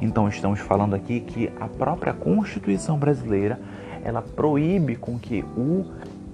Então, 0.00 0.28
estamos 0.28 0.60
falando 0.60 0.94
aqui 0.94 1.20
que 1.20 1.50
a 1.60 1.68
própria 1.68 2.12
Constituição 2.12 2.98
brasileira 2.98 3.60
ela 4.04 4.22
proíbe 4.22 4.96
com 4.96 5.18
que 5.18 5.44
o 5.56 5.86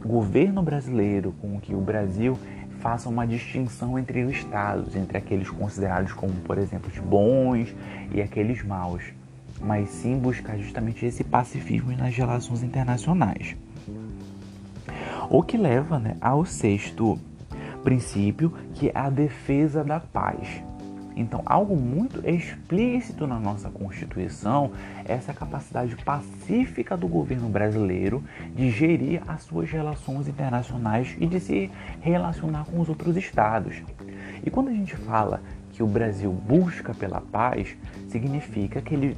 governo 0.05 0.63
brasileiro, 0.63 1.35
com 1.41 1.61
que 1.61 1.75
o 1.75 1.81
Brasil 1.81 2.39
faça 2.81 3.09
uma 3.09 3.27
distinção 3.27 3.99
entre 3.99 4.25
os 4.25 4.33
estados, 4.33 4.95
entre 4.95 5.19
aqueles 5.19 5.51
considerados 5.51 6.13
como, 6.13 6.33
por 6.45 6.59
exemplo, 6.59 6.91
os 6.93 6.99
bons 6.99 7.75
e 8.13 8.21
aqueles 8.21 8.63
maus, 8.65 9.03
mas 9.61 9.89
sim 9.91 10.19
buscar 10.19 10.57
justamente 10.59 11.05
esse 11.05 11.25
pacifismo 11.25 11.93
nas 11.97 12.15
relações 12.17 12.63
internacionais. 12.63 13.57
O 15.31 15.43
que 15.43 15.57
leva 15.57 15.99
né, 15.99 16.17
ao 16.21 16.45
sexto 16.45 17.19
princípio, 17.83 18.53
que 18.75 18.89
é 18.89 18.93
a 18.95 19.11
defesa 19.11 19.85
da 19.85 20.01
paz. 20.01 20.63
Então, 21.19 21.43
algo 21.45 21.77
muito 21.77 22.25
explícito 22.25 23.27
na 23.27 23.41
nossa 23.41 23.69
Constituição 23.69 24.71
é 25.05 25.15
essa 25.15 25.35
capacidade 25.35 25.97
pacífica 25.97 26.97
do 26.97 27.09
governo 27.09 27.49
brasileiro 27.49 28.23
de 28.55 28.71
gerir 28.71 29.21
as 29.27 29.43
suas 29.43 29.69
relações 29.69 30.29
internacionais 30.29 31.17
e 31.19 31.27
de 31.27 31.41
se 31.41 31.71
relacionar 32.01 32.67
com 32.67 32.81
os 32.81 32.89
outros 32.89 33.17
estados. 33.17 33.83
E 34.47 34.49
quando 34.49 34.69
a 34.69 34.73
gente 34.73 34.95
fala 34.95 35.43
que 35.73 35.83
o 35.83 35.89
Brasil 35.89 36.33
busca 36.33 36.95
pela 36.95 37.21
paz, 37.21 37.77
significa 38.09 38.81
que 38.81 38.95
ele 38.95 39.17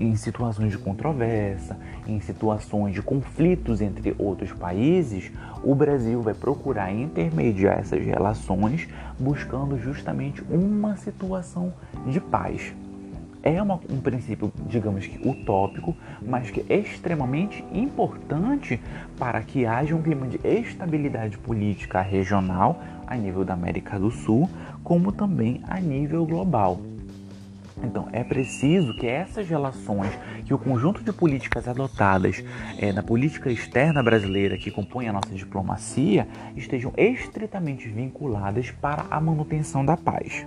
em 0.00 0.16
situações 0.16 0.70
de 0.70 0.78
controvérsia, 0.78 1.76
em 2.06 2.20
situações 2.20 2.94
de 2.94 3.02
conflitos 3.02 3.80
entre 3.80 4.14
outros 4.18 4.52
países, 4.52 5.30
o 5.62 5.74
Brasil 5.74 6.20
vai 6.20 6.34
procurar 6.34 6.92
intermediar 6.92 7.78
essas 7.78 8.04
relações, 8.04 8.88
buscando 9.18 9.78
justamente 9.78 10.42
uma 10.50 10.96
situação 10.96 11.72
de 12.06 12.20
paz. 12.20 12.74
É 13.44 13.60
uma, 13.60 13.80
um 13.90 14.00
princípio, 14.00 14.52
digamos 14.68 15.04
que 15.04 15.28
utópico, 15.28 15.96
mas 16.24 16.50
que 16.50 16.64
é 16.68 16.78
extremamente 16.78 17.64
importante 17.72 18.80
para 19.18 19.42
que 19.42 19.66
haja 19.66 19.96
um 19.96 20.02
clima 20.02 20.28
de 20.28 20.40
estabilidade 20.44 21.36
política 21.38 22.00
regional 22.00 22.80
a 23.04 23.16
nível 23.16 23.44
da 23.44 23.54
América 23.54 23.98
do 23.98 24.12
Sul, 24.12 24.48
como 24.84 25.10
também 25.10 25.60
a 25.68 25.80
nível 25.80 26.24
global. 26.24 26.91
Então, 27.82 28.08
é 28.12 28.22
preciso 28.22 28.94
que 28.94 29.06
essas 29.06 29.48
relações, 29.48 30.10
que 30.44 30.54
o 30.54 30.58
conjunto 30.58 31.02
de 31.02 31.12
políticas 31.12 31.66
adotadas 31.66 32.44
é, 32.78 32.92
na 32.92 33.02
política 33.02 33.50
externa 33.50 34.02
brasileira 34.02 34.56
que 34.56 34.70
compõe 34.70 35.08
a 35.08 35.12
nossa 35.12 35.34
diplomacia, 35.34 36.28
estejam 36.56 36.92
estritamente 36.96 37.88
vinculadas 37.88 38.70
para 38.70 39.06
a 39.10 39.20
manutenção 39.20 39.84
da 39.84 39.96
paz. 39.96 40.46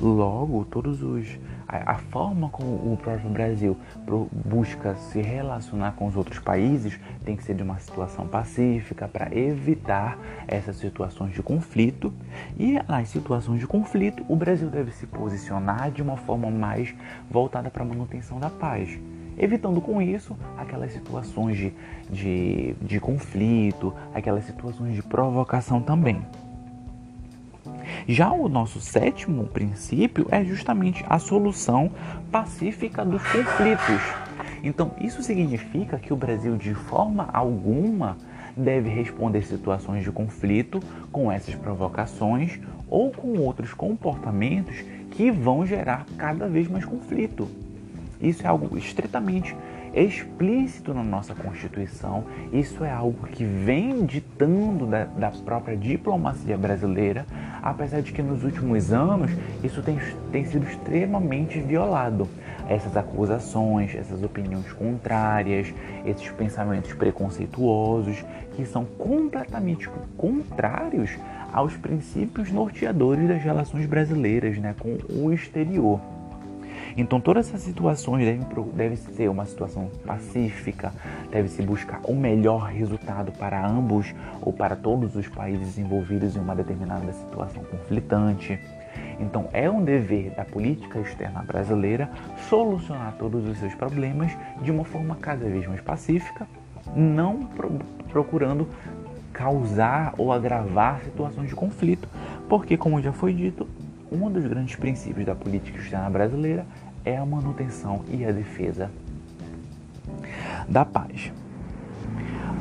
Logo, 0.00 0.64
todos 0.66 1.02
os 1.02 1.38
a, 1.68 1.94
forma 1.94 2.48
como 2.48 2.68
o 2.92 2.96
próprio 2.96 3.28
Brasil 3.28 3.76
busca 4.44 4.94
se 4.96 5.20
relacionar 5.20 5.92
com 5.92 6.06
os 6.06 6.16
outros 6.16 6.38
países 6.38 6.98
tem 7.24 7.36
que 7.36 7.42
ser 7.42 7.54
de 7.54 7.62
uma 7.62 7.78
situação 7.78 8.26
pacífica 8.26 9.08
para 9.08 9.34
evitar 9.36 10.18
essas 10.46 10.76
situações 10.76 11.34
de 11.34 11.42
conflito. 11.42 12.12
E 12.58 12.80
nas 12.88 13.08
situações 13.08 13.58
de 13.58 13.66
conflito, 13.66 14.24
o 14.28 14.36
Brasil 14.36 14.68
deve 14.68 14.92
se 14.92 15.06
posicionar 15.06 15.90
de 15.90 16.02
uma 16.02 16.16
forma 16.16 16.50
mais 16.50 16.94
voltada 17.30 17.68
para 17.70 17.82
a 17.82 17.86
manutenção 17.86 18.38
da 18.38 18.50
paz 18.50 18.98
evitando 19.38 19.82
com 19.82 20.00
isso 20.00 20.34
aquelas 20.56 20.92
situações 20.92 21.58
de, 21.58 21.72
de, 22.08 22.74
de 22.80 22.98
conflito, 22.98 23.92
aquelas 24.14 24.44
situações 24.44 24.94
de 24.94 25.02
provocação 25.02 25.82
também. 25.82 26.22
Já 28.08 28.30
o 28.30 28.48
nosso 28.48 28.80
sétimo 28.80 29.48
princípio 29.48 30.28
é 30.30 30.44
justamente 30.44 31.04
a 31.08 31.18
solução 31.18 31.90
pacífica 32.30 33.04
dos 33.04 33.20
conflitos. 33.22 34.00
Então, 34.62 34.92
isso 35.00 35.22
significa 35.24 35.98
que 35.98 36.12
o 36.12 36.16
Brasil, 36.16 36.56
de 36.56 36.72
forma 36.72 37.28
alguma, 37.32 38.16
deve 38.56 38.88
responder 38.88 39.42
situações 39.42 40.04
de 40.04 40.12
conflito 40.12 40.80
com 41.10 41.32
essas 41.32 41.54
provocações 41.56 42.60
ou 42.88 43.10
com 43.10 43.38
outros 43.38 43.74
comportamentos 43.74 44.84
que 45.10 45.30
vão 45.30 45.66
gerar 45.66 46.06
cada 46.16 46.48
vez 46.48 46.68
mais 46.68 46.84
conflito. 46.84 47.48
Isso 48.20 48.44
é 48.44 48.46
algo 48.46 48.78
estritamente 48.78 49.54
explícito 49.94 50.92
na 50.92 51.02
nossa 51.02 51.34
Constituição. 51.34 52.24
Isso 52.52 52.84
é 52.84 52.90
algo 52.90 53.26
que 53.28 53.44
vem 53.44 54.04
ditando 54.04 54.86
da, 54.86 55.04
da 55.04 55.30
própria 55.30 55.76
diplomacia 55.76 56.56
brasileira, 56.56 57.26
apesar 57.70 58.02
de 58.02 58.12
que 58.12 58.22
nos 58.22 58.44
últimos 58.44 58.92
anos 58.92 59.30
isso 59.62 59.82
tem, 59.82 59.98
tem 60.30 60.44
sido 60.44 60.66
extremamente 60.66 61.60
violado. 61.60 62.28
Essas 62.68 62.96
acusações, 62.96 63.94
essas 63.94 64.22
opiniões 64.22 64.72
contrárias, 64.72 65.72
esses 66.04 66.28
pensamentos 66.30 66.92
preconceituosos, 66.92 68.24
que 68.56 68.64
são 68.64 68.84
completamente 68.84 69.88
contrários 70.16 71.10
aos 71.52 71.76
princípios 71.76 72.50
norteadores 72.50 73.28
das 73.28 73.42
relações 73.42 73.86
brasileiras 73.86 74.58
né, 74.58 74.74
com 74.78 74.98
o 75.08 75.32
exterior. 75.32 76.00
Então 76.96 77.20
todas 77.20 77.48
essas 77.48 77.60
situações 77.60 78.24
devem, 78.24 78.46
devem 78.74 78.96
ser 78.96 79.28
uma 79.28 79.44
situação 79.44 79.90
pacífica, 80.06 80.92
deve-se 81.30 81.60
buscar 81.62 82.00
o 82.04 82.14
melhor 82.14 82.70
resultado 82.70 83.30
para 83.32 83.66
ambos 83.66 84.14
ou 84.40 84.52
para 84.52 84.74
todos 84.74 85.14
os 85.14 85.28
países 85.28 85.76
envolvidos 85.76 86.36
em 86.36 86.40
uma 86.40 86.56
determinada 86.56 87.12
situação 87.12 87.62
conflitante. 87.64 88.58
Então 89.20 89.48
é 89.52 89.70
um 89.70 89.84
dever 89.84 90.30
da 90.30 90.44
política 90.44 90.98
externa 90.98 91.42
brasileira 91.42 92.08
solucionar 92.48 93.14
todos 93.18 93.46
os 93.46 93.58
seus 93.58 93.74
problemas 93.74 94.32
de 94.62 94.70
uma 94.70 94.84
forma 94.84 95.16
cada 95.16 95.44
vez 95.46 95.66
mais 95.66 95.82
pacífica, 95.82 96.46
não 96.94 97.44
pro 97.44 97.78
procurando 98.10 98.66
causar 99.32 100.14
ou 100.16 100.32
agravar 100.32 101.02
situações 101.04 101.50
de 101.50 101.54
conflito, 101.54 102.08
porque 102.48 102.78
como 102.78 103.02
já 103.02 103.12
foi 103.12 103.34
dito, 103.34 103.68
um 104.10 104.30
dos 104.30 104.46
grandes 104.46 104.76
princípios 104.76 105.26
da 105.26 105.34
política 105.34 105.78
externa 105.78 106.08
brasileira 106.08 106.64
é 107.06 107.16
a 107.16 107.24
manutenção 107.24 108.04
e 108.10 108.24
a 108.24 108.32
defesa 108.32 108.90
da 110.68 110.84
paz. 110.84 111.32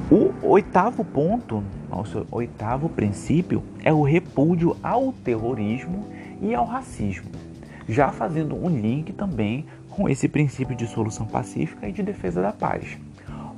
O 0.10 0.32
oitavo 0.48 1.04
ponto, 1.04 1.64
nosso 1.90 2.28
oitavo 2.30 2.88
princípio, 2.88 3.64
é 3.84 3.92
o 3.92 4.04
repúdio 4.04 4.78
ao 4.84 5.12
terrorismo 5.12 6.08
e 6.40 6.54
ao 6.54 6.64
racismo, 6.64 7.32
já 7.90 8.10
fazendo 8.10 8.56
um 8.56 8.70
link 8.70 9.12
também 9.14 9.66
com 9.90 10.08
esse 10.08 10.28
princípio 10.28 10.76
de 10.76 10.86
solução 10.86 11.26
pacífica 11.26 11.90
e 11.90 11.92
de 11.92 12.04
defesa 12.04 12.40
da 12.42 12.52
paz. 12.52 12.98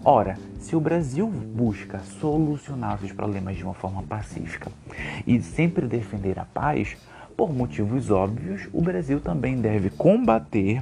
Ora, 0.06 0.38
se 0.58 0.74
o 0.74 0.80
Brasil 0.80 1.28
busca 1.28 2.00
solucionar 2.00 3.04
os 3.04 3.12
problemas 3.12 3.58
de 3.58 3.64
uma 3.64 3.74
forma 3.74 4.02
pacífica 4.04 4.72
e 5.26 5.42
sempre 5.42 5.86
defender 5.86 6.40
a 6.40 6.46
paz, 6.46 6.96
por 7.38 7.54
motivos 7.54 8.10
óbvios, 8.10 8.68
o 8.74 8.82
Brasil 8.82 9.22
também 9.22 9.58
deve 9.58 9.92
combater 9.92 10.82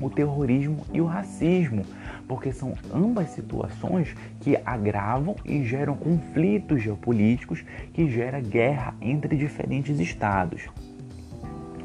o 0.00 0.08
terrorismo 0.08 0.84
e 0.92 1.00
o 1.00 1.04
racismo, 1.04 1.84
porque 2.26 2.52
são 2.52 2.74
ambas 2.92 3.30
situações 3.30 4.14
que 4.40 4.58
agravam 4.64 5.36
e 5.44 5.62
geram 5.62 5.94
conflitos 5.94 6.82
geopolíticos 6.82 7.62
que 7.92 8.10
gera 8.10 8.40
guerra 8.40 8.94
entre 9.00 9.36
diferentes 9.36 10.00
estados. 10.00 10.62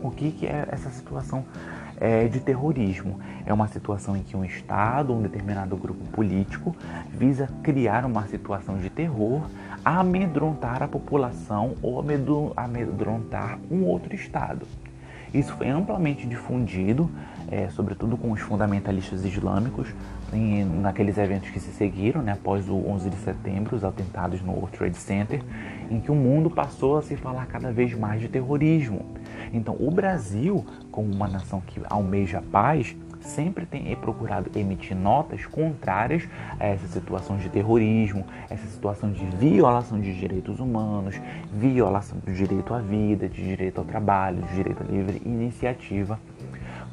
O 0.01 0.09
que, 0.09 0.31
que 0.31 0.47
é 0.47 0.67
essa 0.71 0.89
situação 0.89 1.45
é, 1.99 2.27
de 2.27 2.39
terrorismo? 2.39 3.19
É 3.45 3.53
uma 3.53 3.67
situação 3.67 4.15
em 4.15 4.23
que 4.23 4.35
um 4.35 4.43
estado, 4.43 5.13
um 5.13 5.21
determinado 5.21 5.75
grupo 5.75 6.03
político, 6.05 6.75
visa 7.09 7.47
criar 7.61 8.05
uma 8.05 8.25
situação 8.27 8.77
de 8.77 8.89
terror, 8.89 9.43
amedrontar 9.83 10.83
a 10.83 10.87
população 10.87 11.75
ou 11.81 12.03
amedrontar 12.55 13.59
um 13.69 13.83
outro 13.83 14.13
estado. 14.15 14.65
Isso 15.33 15.55
foi 15.55 15.69
amplamente 15.69 16.27
difundido, 16.27 17.09
é, 17.49 17.69
sobretudo 17.69 18.17
com 18.17 18.31
os 18.31 18.41
fundamentalistas 18.41 19.23
islâmicos, 19.23 19.87
em, 20.33 20.65
naqueles 20.65 21.17
eventos 21.17 21.49
que 21.49 21.59
se 21.59 21.71
seguiram 21.71 22.21
né, 22.21 22.33
após 22.33 22.67
o 22.67 22.75
11 22.75 23.09
de 23.09 23.15
setembro, 23.17 23.75
os 23.75 23.85
atentados 23.85 24.41
no 24.41 24.51
World 24.51 24.77
Trade 24.77 24.97
Center, 24.97 25.41
em 25.89 26.01
que 26.01 26.11
o 26.11 26.15
mundo 26.15 26.49
passou 26.49 26.97
a 26.97 27.01
se 27.01 27.15
falar 27.15 27.45
cada 27.45 27.71
vez 27.71 27.93
mais 27.97 28.19
de 28.19 28.27
terrorismo. 28.27 29.05
Então, 29.53 29.75
o 29.79 29.89
Brasil, 29.89 30.65
como 30.91 31.09
uma 31.09 31.29
nação 31.29 31.61
que 31.65 31.81
almeja 31.89 32.39
a 32.39 32.41
paz, 32.41 32.95
sempre 33.21 33.65
tem 33.65 33.95
procurado 33.95 34.51
emitir 34.55 34.95
notas 34.95 35.45
contrárias 35.45 36.27
a 36.59 36.65
essa 36.65 36.87
situação 36.87 37.37
de 37.37 37.49
terrorismo, 37.49 38.25
essa 38.49 38.67
situação 38.67 39.11
de 39.11 39.25
violação 39.25 39.99
de 39.99 40.13
direitos 40.13 40.59
humanos, 40.59 41.19
violação 41.53 42.17
do 42.19 42.33
direito 42.33 42.73
à 42.73 42.79
vida, 42.79 43.27
de 43.27 43.43
direito 43.43 43.79
ao 43.79 43.85
trabalho, 43.85 44.41
de 44.43 44.55
direito 44.55 44.83
à 44.83 44.85
livre 44.91 45.21
iniciativa, 45.25 46.19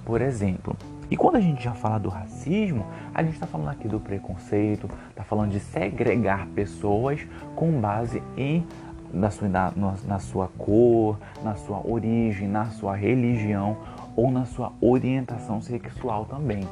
por 0.05 0.21
exemplo. 0.21 0.77
E 1.11 1.17
quando 1.17 1.37
a 1.37 1.41
gente 1.41 1.65
já 1.65 1.73
fala 1.73 1.99
do 1.99 2.11
racismo, 2.11 2.85
a 3.15 3.23
gente 3.23 3.35
está 3.35 3.47
falando 3.47 3.71
aqui 3.71 3.89
do 3.89 3.99
preconceito, 3.99 4.89
está 5.09 5.25
falando 5.25 5.53
de 5.53 5.61
segregar 5.61 6.47
pessoas 6.49 7.27
com 7.57 7.81
base 7.81 8.23
em 8.37 8.67
na 9.13 9.31
sua, 9.31 9.49
na, 9.49 9.73
na 10.07 10.19
sua 10.19 10.49
cor, 10.59 11.19
na 11.43 11.55
sua 11.55 11.81
origem, 11.87 12.47
na 12.47 12.67
sua 12.67 12.95
religião 12.95 13.77
ou 14.19 14.33
na 14.33 14.45
sua 14.45 14.73
orientação 14.81 15.63
sexual 15.63 16.25
também. 16.25 16.67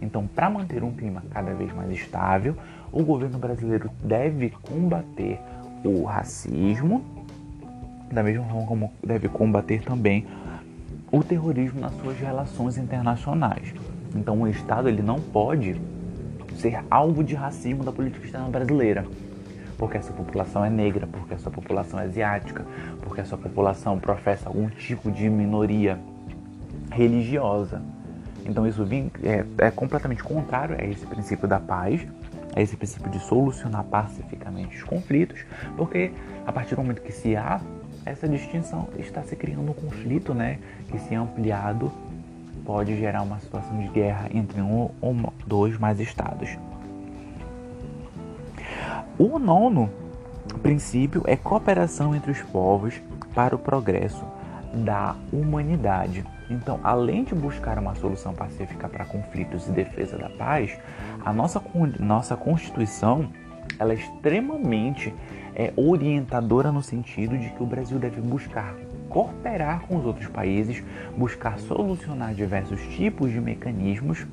Então, 0.00 0.28
para 0.28 0.48
manter 0.48 0.84
um 0.84 0.92
clima 0.92 1.24
cada 1.28 1.52
vez 1.52 1.74
mais 1.74 1.90
estável, 1.90 2.56
o 2.92 3.02
governo 3.02 3.36
brasileiro 3.36 3.90
deve 4.00 4.50
combater 4.50 5.40
o 5.84 6.04
racismo, 6.04 7.04
da 8.12 8.22
mesma 8.22 8.44
forma 8.44 8.64
como 8.64 8.92
deve 9.04 9.28
combater 9.28 9.82
também 9.82 10.24
o 11.10 11.24
terrorismo 11.24 11.80
nas 11.80 11.92
suas 11.94 12.16
relações 12.16 12.78
internacionais. 12.78 13.74
Então, 14.14 14.42
o 14.42 14.46
Estado 14.46 14.88
ele 14.88 15.02
não 15.02 15.18
pode 15.18 15.74
ser 16.58 16.84
alvo 16.88 17.24
de 17.24 17.34
racismo 17.34 17.82
da 17.82 17.90
política 17.90 18.24
externa 18.24 18.48
brasileira, 18.48 19.04
porque 19.76 19.96
essa 19.96 20.12
população 20.12 20.64
é 20.64 20.70
negra, 20.70 21.08
porque 21.08 21.34
essa 21.34 21.50
população 21.50 21.98
é 21.98 22.04
asiática, 22.04 22.64
porque 23.02 23.20
essa 23.20 23.36
população 23.36 23.98
professa 23.98 24.48
algum 24.48 24.68
tipo 24.68 25.10
de 25.10 25.28
minoria 25.28 25.98
religiosa. 26.94 27.82
Então 28.46 28.66
isso 28.66 28.86
é, 29.22 29.44
é 29.58 29.70
completamente 29.70 30.22
contrário 30.22 30.76
a 30.78 30.84
esse 30.84 31.06
princípio 31.06 31.48
da 31.48 31.58
paz, 31.58 32.06
a 32.54 32.60
esse 32.60 32.76
princípio 32.76 33.10
de 33.10 33.18
solucionar 33.20 33.84
pacificamente 33.84 34.76
os 34.76 34.82
conflitos, 34.84 35.44
porque 35.76 36.12
a 36.46 36.52
partir 36.52 36.74
do 36.74 36.82
momento 36.82 37.02
que 37.02 37.12
se 37.12 37.34
há 37.36 37.60
essa 38.04 38.28
distinção, 38.28 38.88
está 38.98 39.22
se 39.22 39.34
criando 39.34 39.70
um 39.70 39.74
conflito, 39.74 40.34
né, 40.34 40.58
que 40.88 40.98
se 40.98 41.14
ampliado 41.14 41.90
pode 42.64 42.96
gerar 42.96 43.22
uma 43.22 43.40
situação 43.40 43.78
de 43.78 43.88
guerra 43.88 44.28
entre 44.32 44.60
um 44.60 44.90
ou 45.00 45.32
dois 45.46 45.78
mais 45.78 45.98
estados. 46.00 46.56
O 49.18 49.38
nono 49.38 49.90
princípio 50.62 51.22
é 51.26 51.36
cooperação 51.36 52.14
entre 52.14 52.30
os 52.30 52.42
povos 52.42 53.00
para 53.34 53.54
o 53.54 53.58
progresso 53.58 54.24
da 54.72 55.14
humanidade. 55.32 56.24
Então, 56.50 56.78
além 56.82 57.24
de 57.24 57.34
buscar 57.34 57.78
uma 57.78 57.94
solução 57.94 58.34
pacífica 58.34 58.88
para 58.88 59.04
conflitos 59.04 59.66
e 59.68 59.72
defesa 59.72 60.18
da 60.18 60.28
paz, 60.28 60.76
a 61.24 61.32
nossa, 61.32 61.62
nossa 61.98 62.36
Constituição 62.36 63.28
ela 63.78 63.92
é 63.92 63.96
extremamente 63.96 65.12
é, 65.54 65.72
orientadora 65.76 66.70
no 66.70 66.82
sentido 66.82 67.36
de 67.38 67.50
que 67.50 67.62
o 67.62 67.66
Brasil 67.66 67.98
deve 67.98 68.20
buscar 68.20 68.74
cooperar 69.08 69.82
com 69.82 69.96
os 69.96 70.04
outros 70.04 70.26
países, 70.28 70.82
buscar 71.16 71.58
solucionar 71.58 72.34
diversos 72.34 72.80
tipos 72.96 73.30
de 73.30 73.40
mecanismos 73.40 74.26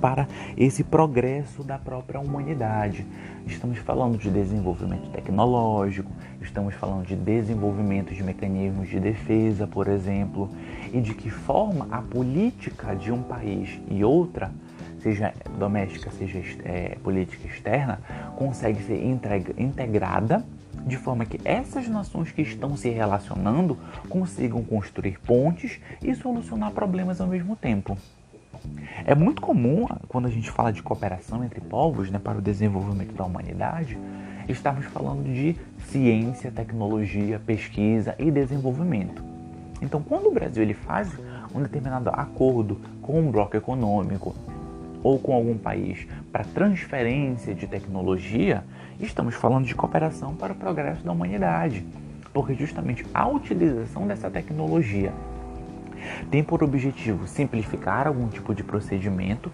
para 0.00 0.28
esse 0.56 0.84
progresso 0.84 1.64
da 1.64 1.76
própria 1.76 2.20
humanidade. 2.20 3.04
Estamos 3.46 3.78
falando 3.78 4.16
de 4.16 4.30
desenvolvimento 4.30 5.10
tecnológico, 5.10 6.10
estamos 6.40 6.74
falando 6.74 7.06
de 7.06 7.16
desenvolvimento 7.16 8.14
de 8.14 8.22
mecanismos 8.22 8.88
de 8.88 9.00
defesa, 9.00 9.66
por 9.66 9.88
exemplo, 9.88 10.48
e 10.92 11.00
de 11.00 11.14
que 11.14 11.30
forma 11.30 11.88
a 11.90 12.00
política 12.00 12.94
de 12.94 13.12
um 13.12 13.22
país 13.22 13.78
e 13.90 14.04
outra, 14.04 14.50
seja 15.02 15.32
doméstica, 15.58 16.10
seja 16.10 16.38
é, 16.64 16.96
política 17.02 17.46
externa, 17.46 18.00
consegue 18.36 18.82
ser 18.82 19.02
integrada 19.56 20.44
de 20.86 20.96
forma 20.96 21.26
que 21.26 21.40
essas 21.44 21.88
nações 21.88 22.32
que 22.32 22.42
estão 22.42 22.76
se 22.76 22.88
relacionando 22.88 23.76
consigam 24.08 24.62
construir 24.62 25.18
pontes 25.20 25.78
e 26.02 26.14
solucionar 26.14 26.72
problemas 26.72 27.20
ao 27.20 27.26
mesmo 27.26 27.56
tempo. 27.56 27.96
É 29.04 29.14
muito 29.14 29.40
comum, 29.40 29.86
quando 30.08 30.26
a 30.26 30.30
gente 30.30 30.50
fala 30.50 30.72
de 30.72 30.82
cooperação 30.82 31.44
entre 31.44 31.60
povos 31.60 32.10
né, 32.10 32.18
para 32.18 32.38
o 32.38 32.42
desenvolvimento 32.42 33.14
da 33.14 33.24
humanidade, 33.24 33.98
estarmos 34.48 34.86
falando 34.86 35.24
de 35.24 35.56
ciência, 35.86 36.50
tecnologia, 36.50 37.38
pesquisa 37.38 38.14
e 38.18 38.30
desenvolvimento. 38.30 39.22
Então, 39.80 40.02
quando 40.02 40.26
o 40.26 40.32
Brasil 40.32 40.62
ele 40.62 40.74
faz 40.74 41.12
um 41.54 41.62
determinado 41.62 42.10
acordo 42.10 42.80
com 43.00 43.20
um 43.20 43.30
bloco 43.30 43.56
econômico 43.56 44.34
ou 45.02 45.18
com 45.18 45.32
algum 45.32 45.56
país 45.56 46.06
para 46.32 46.44
transferência 46.44 47.54
de 47.54 47.66
tecnologia, 47.66 48.64
estamos 48.98 49.34
falando 49.34 49.66
de 49.66 49.74
cooperação 49.74 50.34
para 50.34 50.52
o 50.52 50.56
progresso 50.56 51.04
da 51.04 51.12
humanidade, 51.12 51.84
porque 52.32 52.54
justamente 52.54 53.06
a 53.14 53.28
utilização 53.28 54.06
dessa 54.06 54.28
tecnologia 54.28 55.12
tem 56.30 56.42
por 56.42 56.62
objetivo 56.62 57.26
simplificar 57.26 58.06
algum 58.06 58.28
tipo 58.28 58.54
de 58.54 58.62
procedimento, 58.62 59.50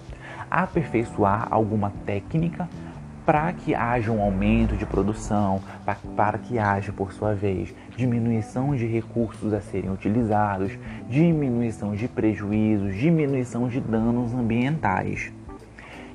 aperfeiçoar 0.51 1.49
alguma 1.51 1.93
técnica 2.05 2.69
para 3.25 3.53
que 3.53 3.75
haja 3.75 4.13
um 4.13 4.21
aumento 4.21 4.77
de 4.77 4.85
produção, 4.85 5.63
para, 6.15 6.39
que 6.39 6.59
haja, 6.59 6.93
por 6.93 7.13
sua 7.13 7.35
vez, 7.35 7.75
diminuição 7.97 8.77
de 8.77 8.87
recursos 8.87 9.53
a 9.53 9.61
serem 9.61 9.91
utilizados, 9.91 10.73
diminuição 11.09 11.95
de 11.95 12.07
prejuízos, 12.07 12.95
diminuição 12.95 13.67
de 13.67 13.81
danos 13.81 14.35
ambientais. 14.35 15.33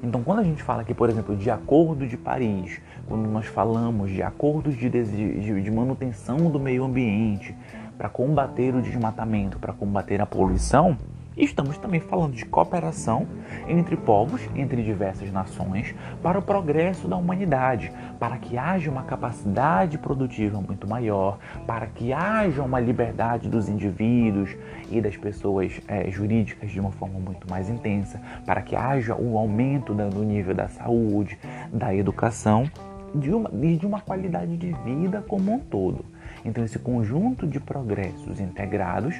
Então, 0.01 0.23
quando 0.23 0.39
a 0.39 0.43
gente 0.43 0.63
fala 0.63 0.81
aqui, 0.81 0.93
por 0.93 1.09
exemplo, 1.09 1.35
de 1.35 1.49
Acordo 1.49 2.07
de 2.07 2.15
Paris, 2.15 2.79
quando 3.07 3.27
nós 3.27 3.47
falamos 3.47 4.11
de 4.11 4.21
acordos 4.21 4.77
de, 4.77 4.89
de, 4.89 5.61
de 5.61 5.71
manutenção 5.71 6.49
do 6.49 6.59
meio 6.59 6.85
ambiente, 6.85 7.53
para 7.99 8.07
combater 8.07 8.73
o 8.73 8.81
desmatamento, 8.81 9.59
para 9.59 9.73
combater 9.73 10.21
a 10.21 10.25
poluição, 10.25 10.97
Estamos 11.37 11.77
também 11.77 12.01
falando 12.01 12.33
de 12.33 12.43
cooperação 12.43 13.25
entre 13.65 13.95
povos, 13.95 14.41
entre 14.53 14.83
diversas 14.83 15.31
nações, 15.31 15.95
para 16.21 16.37
o 16.37 16.41
progresso 16.41 17.07
da 17.07 17.15
humanidade, 17.15 17.93
para 18.19 18.37
que 18.37 18.57
haja 18.57 18.91
uma 18.91 19.03
capacidade 19.03 19.97
produtiva 19.97 20.59
muito 20.59 20.85
maior, 20.85 21.37
para 21.65 21.85
que 21.85 22.11
haja 22.11 22.61
uma 22.61 22.77
liberdade 22.77 23.47
dos 23.47 23.69
indivíduos 23.69 24.53
e 24.91 24.99
das 24.99 25.15
pessoas 25.15 25.79
é, 25.87 26.11
jurídicas 26.11 26.71
de 26.71 26.79
uma 26.81 26.91
forma 26.91 27.19
muito 27.19 27.49
mais 27.49 27.69
intensa, 27.69 28.19
para 28.45 28.61
que 28.61 28.75
haja 28.75 29.15
um 29.15 29.37
aumento 29.37 29.93
do 29.93 30.23
nível 30.25 30.53
da 30.53 30.67
saúde, 30.67 31.39
da 31.71 31.95
educação 31.95 32.69
de 33.15 33.33
uma, 33.33 33.49
e 33.63 33.77
de 33.77 33.85
uma 33.85 34.01
qualidade 34.01 34.57
de 34.57 34.73
vida 34.83 35.23
como 35.25 35.53
um 35.53 35.59
todo. 35.59 36.03
Então, 36.43 36.63
esse 36.63 36.79
conjunto 36.79 37.45
de 37.45 37.59
progressos 37.59 38.39
integrados 38.39 39.15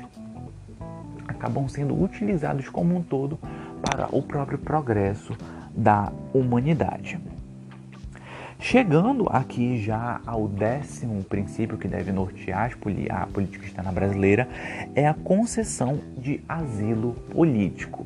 acabam 1.28 1.68
sendo 1.68 2.02
utilizados 2.02 2.70
como 2.70 2.96
um 2.96 3.02
todo 3.02 3.38
para 3.82 4.14
o 4.16 4.22
próprio 4.22 4.58
progresso 4.58 5.36
da 5.76 6.12
humanidade. 6.34 7.20
Chegando 8.60 9.26
aqui 9.30 9.82
já 9.82 10.20
ao 10.26 10.46
décimo 10.48 11.24
princípio 11.24 11.78
que 11.78 11.88
deve 11.88 12.12
nortear 12.12 12.72
a 13.10 13.26
política 13.26 13.66
externa 13.66 13.92
brasileira, 13.92 14.50
é 14.94 15.08
a 15.08 15.14
concessão 15.14 16.02
de 16.18 16.42
asilo 16.48 17.14
político. 17.34 18.06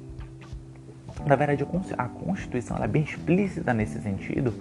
Na 1.25 1.35
verdade, 1.35 1.65
a 1.97 2.07
Constituição 2.07 2.77
é 2.77 2.87
bem 2.87 3.01
explícita 3.01 3.73
nesse 3.73 3.99
sentido, 4.01 4.53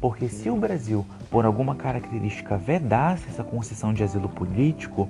porque 0.00 0.28
se 0.28 0.48
o 0.48 0.56
Brasil, 0.56 1.04
por 1.30 1.44
alguma 1.44 1.74
característica, 1.74 2.56
vedasse 2.56 3.28
essa 3.28 3.42
concessão 3.42 3.92
de 3.92 4.02
asilo 4.02 4.28
político, 4.28 5.08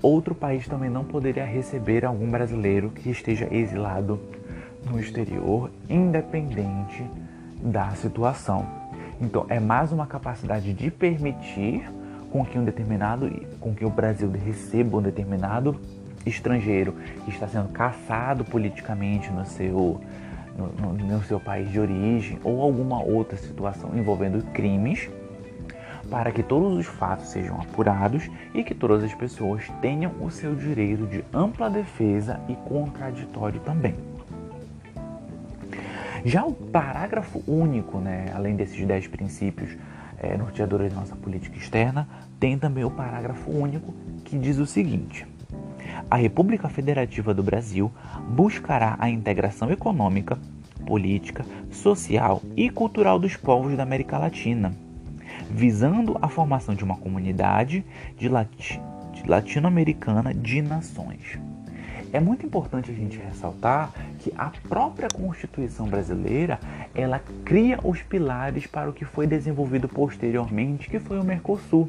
outro 0.00 0.34
país 0.34 0.66
também 0.68 0.88
não 0.88 1.04
poderia 1.04 1.44
receber 1.44 2.04
algum 2.04 2.30
brasileiro 2.30 2.90
que 2.90 3.10
esteja 3.10 3.48
exilado 3.50 4.20
no 4.88 5.00
exterior, 5.00 5.70
independente 5.88 7.04
da 7.60 7.90
situação. 7.90 8.66
Então, 9.20 9.46
é 9.48 9.58
mais 9.58 9.92
uma 9.92 10.06
capacidade 10.06 10.72
de 10.72 10.90
permitir 10.90 11.90
com 12.30 12.44
que 12.44 12.58
um 12.58 12.64
determinado, 12.64 13.30
com 13.60 13.74
que 13.74 13.84
o 13.84 13.90
Brasil 13.90 14.30
receba 14.30 14.98
um 14.98 15.02
determinado 15.02 15.80
estrangeiro 16.24 16.94
que 17.24 17.30
está 17.30 17.48
sendo 17.48 17.68
caçado 17.68 18.44
politicamente 18.44 19.30
no 19.30 19.46
seu 19.46 20.00
no, 20.56 20.92
no, 20.92 21.22
seu 21.24 21.38
país 21.38 21.70
de 21.70 21.78
origem 21.78 22.38
ou 22.42 22.62
alguma 22.62 23.02
outra 23.02 23.36
situação 23.36 23.90
envolvendo 23.96 24.42
crimes 24.52 25.08
para 26.10 26.30
que 26.30 26.42
todos 26.42 26.78
os 26.78 26.86
fatos 26.86 27.28
sejam 27.28 27.60
apurados 27.60 28.28
e 28.54 28.62
que 28.62 28.74
todas 28.74 29.02
as 29.02 29.12
pessoas 29.14 29.64
tenham 29.80 30.12
o 30.20 30.30
seu 30.30 30.54
direito 30.54 31.06
de 31.06 31.24
ampla 31.32 31.68
defesa 31.68 32.40
e 32.48 32.54
contraditório 32.54 33.60
também. 33.60 33.94
Já 36.24 36.44
o 36.44 36.52
parágrafo 36.52 37.42
único, 37.46 37.98
né, 37.98 38.26
além 38.34 38.56
desses 38.56 38.84
dez 38.86 39.06
princípios 39.06 39.76
é, 40.18 40.36
norteadores 40.36 40.92
da 40.92 41.00
nossa 41.00 41.14
política 41.14 41.56
externa, 41.56 42.08
tem 42.40 42.58
também 42.58 42.84
o 42.84 42.90
parágrafo 42.90 43.50
único 43.50 43.94
que 44.24 44.38
diz 44.38 44.58
o 44.58 44.66
seguinte: 44.66 45.26
A 46.10 46.16
República 46.16 46.68
Federativa 46.68 47.34
do 47.34 47.42
Brasil 47.42 47.90
buscará 48.28 48.96
a 48.98 49.10
integração 49.10 49.70
econômica, 49.70 50.38
política, 50.86 51.44
social 51.70 52.40
e 52.56 52.70
cultural 52.70 53.18
dos 53.18 53.36
povos 53.36 53.76
da 53.76 53.82
América 53.82 54.18
Latina 54.18 54.72
visando 55.50 56.16
a 56.20 56.28
formação 56.28 56.74
de 56.74 56.84
uma 56.84 56.96
comunidade 56.96 57.84
de, 58.16 58.28
lati 58.28 58.80
latino-americana 59.26 60.32
de 60.34 60.62
nações. 60.62 61.38
É 62.12 62.20
muito 62.20 62.46
importante 62.46 62.90
a 62.90 62.94
gente 62.94 63.18
ressaltar 63.18 63.90
que 64.20 64.32
a 64.36 64.52
própria 64.68 65.08
Constituição 65.08 65.86
brasileira, 65.86 66.60
ela 66.94 67.20
cria 67.44 67.78
os 67.82 68.00
pilares 68.02 68.66
para 68.66 68.88
o 68.88 68.92
que 68.92 69.04
foi 69.04 69.26
desenvolvido 69.26 69.88
posteriormente, 69.88 70.88
que 70.88 71.00
foi 71.00 71.18
o 71.18 71.24
Mercosul. 71.24 71.88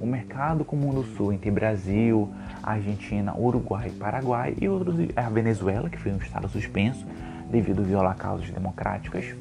O 0.00 0.06
mercado 0.06 0.64
comum 0.64 0.92
do 0.92 1.04
sul 1.16 1.32
entre 1.32 1.50
Brasil, 1.50 2.30
Argentina, 2.62 3.34
Uruguai, 3.36 3.90
Paraguai 3.98 4.54
e 4.60 4.68
outros, 4.68 4.96
a 5.16 5.28
Venezuela, 5.30 5.88
que 5.88 5.98
foi 5.98 6.12
um 6.12 6.18
estado 6.18 6.48
suspenso 6.48 7.06
devido 7.50 7.82
a 7.82 7.84
violar 7.84 8.16
causas 8.16 8.50
democráticas, 8.50 9.34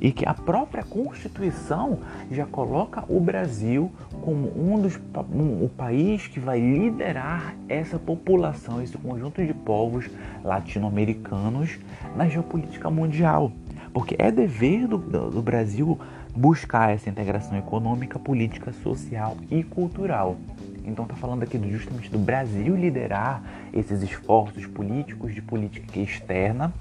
e 0.00 0.10
que 0.12 0.26
a 0.26 0.34
própria 0.34 0.82
Constituição 0.82 1.98
já 2.30 2.46
coloca 2.46 3.04
o 3.08 3.20
Brasil 3.20 3.90
como 4.22 4.50
um 4.56 4.80
dos 4.80 4.98
um, 5.32 5.64
o 5.64 5.68
país 5.68 6.26
que 6.26 6.40
vai 6.40 6.58
liderar 6.58 7.54
essa 7.68 7.98
população, 7.98 8.82
esse 8.82 8.96
conjunto 8.96 9.44
de 9.44 9.54
povos 9.54 10.08
latino-americanos 10.42 11.78
na 12.16 12.28
geopolítica 12.28 12.90
mundial. 12.90 13.52
Porque 13.92 14.16
é 14.18 14.30
dever 14.30 14.86
do, 14.86 14.98
do 14.98 15.42
Brasil 15.42 15.98
buscar 16.36 16.92
essa 16.92 17.08
integração 17.08 17.56
econômica, 17.56 18.18
política, 18.18 18.72
social 18.72 19.36
e 19.50 19.64
cultural. 19.64 20.36
Então 20.84 21.04
está 21.04 21.16
falando 21.16 21.42
aqui 21.42 21.58
justamente 21.70 22.10
do 22.10 22.18
Brasil 22.18 22.76
liderar 22.76 23.42
esses 23.72 24.02
esforços 24.02 24.66
políticos 24.66 25.34
de 25.34 25.42
política 25.42 25.98
externa 25.98 26.72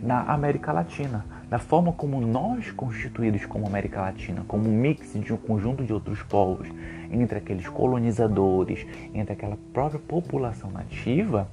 na 0.00 0.22
América 0.22 0.72
Latina 0.72 1.24
da 1.48 1.58
forma 1.58 1.92
como 1.92 2.20
nós, 2.20 2.72
constituídos 2.72 3.46
como 3.46 3.66
América 3.66 4.00
Latina, 4.00 4.44
como 4.48 4.68
um 4.68 4.72
mix 4.72 5.12
de 5.12 5.32
um 5.32 5.36
conjunto 5.36 5.84
de 5.84 5.92
outros 5.92 6.20
povos, 6.22 6.68
entre 7.10 7.38
aqueles 7.38 7.68
colonizadores, 7.68 8.84
entre 9.14 9.32
aquela 9.32 9.56
própria 9.72 10.00
população 10.00 10.70
nativa, 10.70 11.48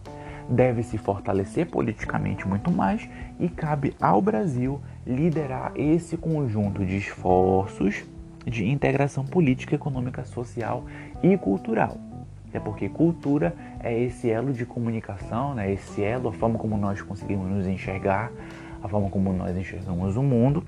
deve 0.50 0.84
se 0.84 0.98
fortalecer 0.98 1.70
politicamente 1.70 2.48
muito 2.48 2.72
mais 2.72 3.08
e 3.40 3.48
cabe 3.50 3.94
ao 4.02 4.22
Brasil 4.22 4.82
liderar 5.06 5.72
esse 5.76 6.18
conjunto 6.18 6.86
de 6.86 6.98
esforços 6.98 8.04
de 8.46 8.68
integração 8.68 9.26
política, 9.26 9.76
econômica, 9.76 10.26
social 10.26 10.84
e 11.22 11.38
cultural. 11.38 11.98
É 12.54 12.60
porque 12.60 12.88
cultura 12.88 13.56
é 13.80 13.98
esse 13.98 14.30
elo 14.30 14.54
de 14.54 14.66
comunicação, 14.66 15.56
né? 15.56 15.72
esse 15.74 16.04
elo, 16.04 16.30
a 16.30 16.34
forma 16.34 16.60
como 16.60 16.78
nós 16.78 17.02
conseguimos 17.02 17.50
nos 17.50 17.66
enxergar, 17.66 18.32
a 18.84 18.88
forma 18.88 19.10
como 19.10 19.34
nós 19.34 19.58
enxergamos 19.58 20.16
o 20.16 20.22
mundo, 20.22 20.64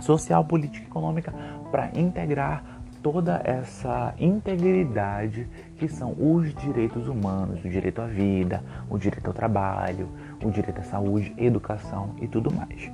social, 0.00 0.44
política 0.44 0.84
e 0.84 0.88
econômica, 0.88 1.34
para 1.72 1.90
integrar 1.98 2.79
toda 3.02 3.40
essa 3.44 4.14
integridade 4.18 5.48
que 5.76 5.88
são 5.88 6.12
os 6.18 6.54
direitos 6.54 7.08
humanos, 7.08 7.64
o 7.64 7.68
direito 7.68 8.00
à 8.00 8.06
vida, 8.06 8.62
o 8.88 8.98
direito 8.98 9.26
ao 9.26 9.32
trabalho, 9.32 10.08
o 10.42 10.50
direito 10.50 10.80
à 10.80 10.84
saúde, 10.84 11.34
educação 11.38 12.14
e 12.20 12.28
tudo 12.28 12.52
mais. 12.52 12.90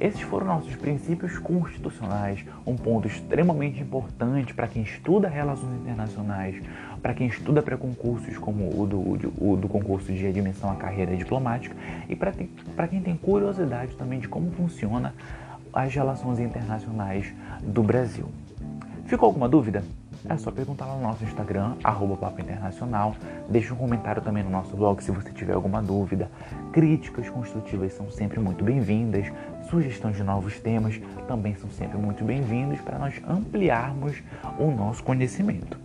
Esses 0.00 0.20
foram 0.20 0.46
nossos 0.46 0.76
princípios 0.76 1.38
constitucionais, 1.38 2.44
um 2.64 2.76
ponto 2.76 3.08
extremamente 3.08 3.80
importante 3.80 4.54
para 4.54 4.68
quem 4.68 4.82
estuda 4.82 5.28
relações 5.28 5.74
internacionais, 5.80 6.62
para 7.02 7.14
quem 7.14 7.26
estuda 7.26 7.62
pré-concursos 7.62 8.38
como 8.38 8.80
o 8.80 8.86
do, 8.86 9.00
o 9.44 9.56
do 9.56 9.66
concurso 9.66 10.12
de 10.12 10.24
admissão 10.24 10.70
à 10.70 10.76
carreira 10.76 11.16
diplomática 11.16 11.74
e 12.08 12.14
para 12.14 12.86
quem 12.86 13.00
tem 13.00 13.16
curiosidade 13.16 13.96
também 13.96 14.20
de 14.20 14.28
como 14.28 14.52
funciona 14.52 15.12
as 15.72 15.92
relações 15.92 16.38
internacionais 16.38 17.34
do 17.62 17.82
Brasil. 17.82 18.28
Ficou 19.08 19.28
alguma 19.28 19.48
dúvida? 19.48 19.82
É 20.28 20.36
só 20.36 20.50
perguntar 20.50 20.84
lá 20.84 20.94
no 20.94 21.00
nosso 21.00 21.24
Instagram, 21.24 21.76
arroba 21.82 22.14
Papo 22.14 22.42
Internacional. 22.42 23.16
Deixe 23.48 23.72
um 23.72 23.76
comentário 23.76 24.20
também 24.20 24.42
no 24.42 24.50
nosso 24.50 24.76
blog 24.76 25.02
se 25.02 25.10
você 25.10 25.32
tiver 25.32 25.54
alguma 25.54 25.80
dúvida. 25.80 26.30
Críticas 26.74 27.30
construtivas 27.30 27.94
são 27.94 28.10
sempre 28.10 28.38
muito 28.38 28.62
bem-vindas. 28.62 29.32
Sugestões 29.70 30.14
de 30.14 30.22
novos 30.22 30.60
temas 30.60 31.00
também 31.26 31.54
são 31.54 31.70
sempre 31.70 31.96
muito 31.96 32.22
bem-vindos 32.22 32.82
para 32.82 32.98
nós 32.98 33.14
ampliarmos 33.26 34.22
o 34.58 34.70
nosso 34.70 35.02
conhecimento. 35.02 35.80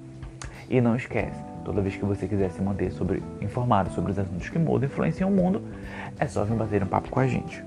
E 0.70 0.82
não 0.82 0.94
esquece, 0.94 1.42
toda 1.64 1.82
vez 1.82 1.96
que 1.96 2.04
você 2.04 2.28
quiser 2.28 2.52
se 2.52 2.62
manter 2.62 2.92
sobre, 2.92 3.24
informado 3.40 3.90
sobre 3.92 4.12
os 4.12 4.20
assuntos 4.20 4.50
que 4.50 4.60
mudam 4.60 4.90
e 4.90 4.92
influenciam 4.92 5.30
o 5.30 5.34
mundo, 5.34 5.62
é 6.20 6.28
só 6.28 6.44
vir 6.44 6.58
bater 6.58 6.84
um 6.84 6.88
papo 6.88 7.10
com 7.10 7.22
a 7.22 7.28
gente. 7.28 7.64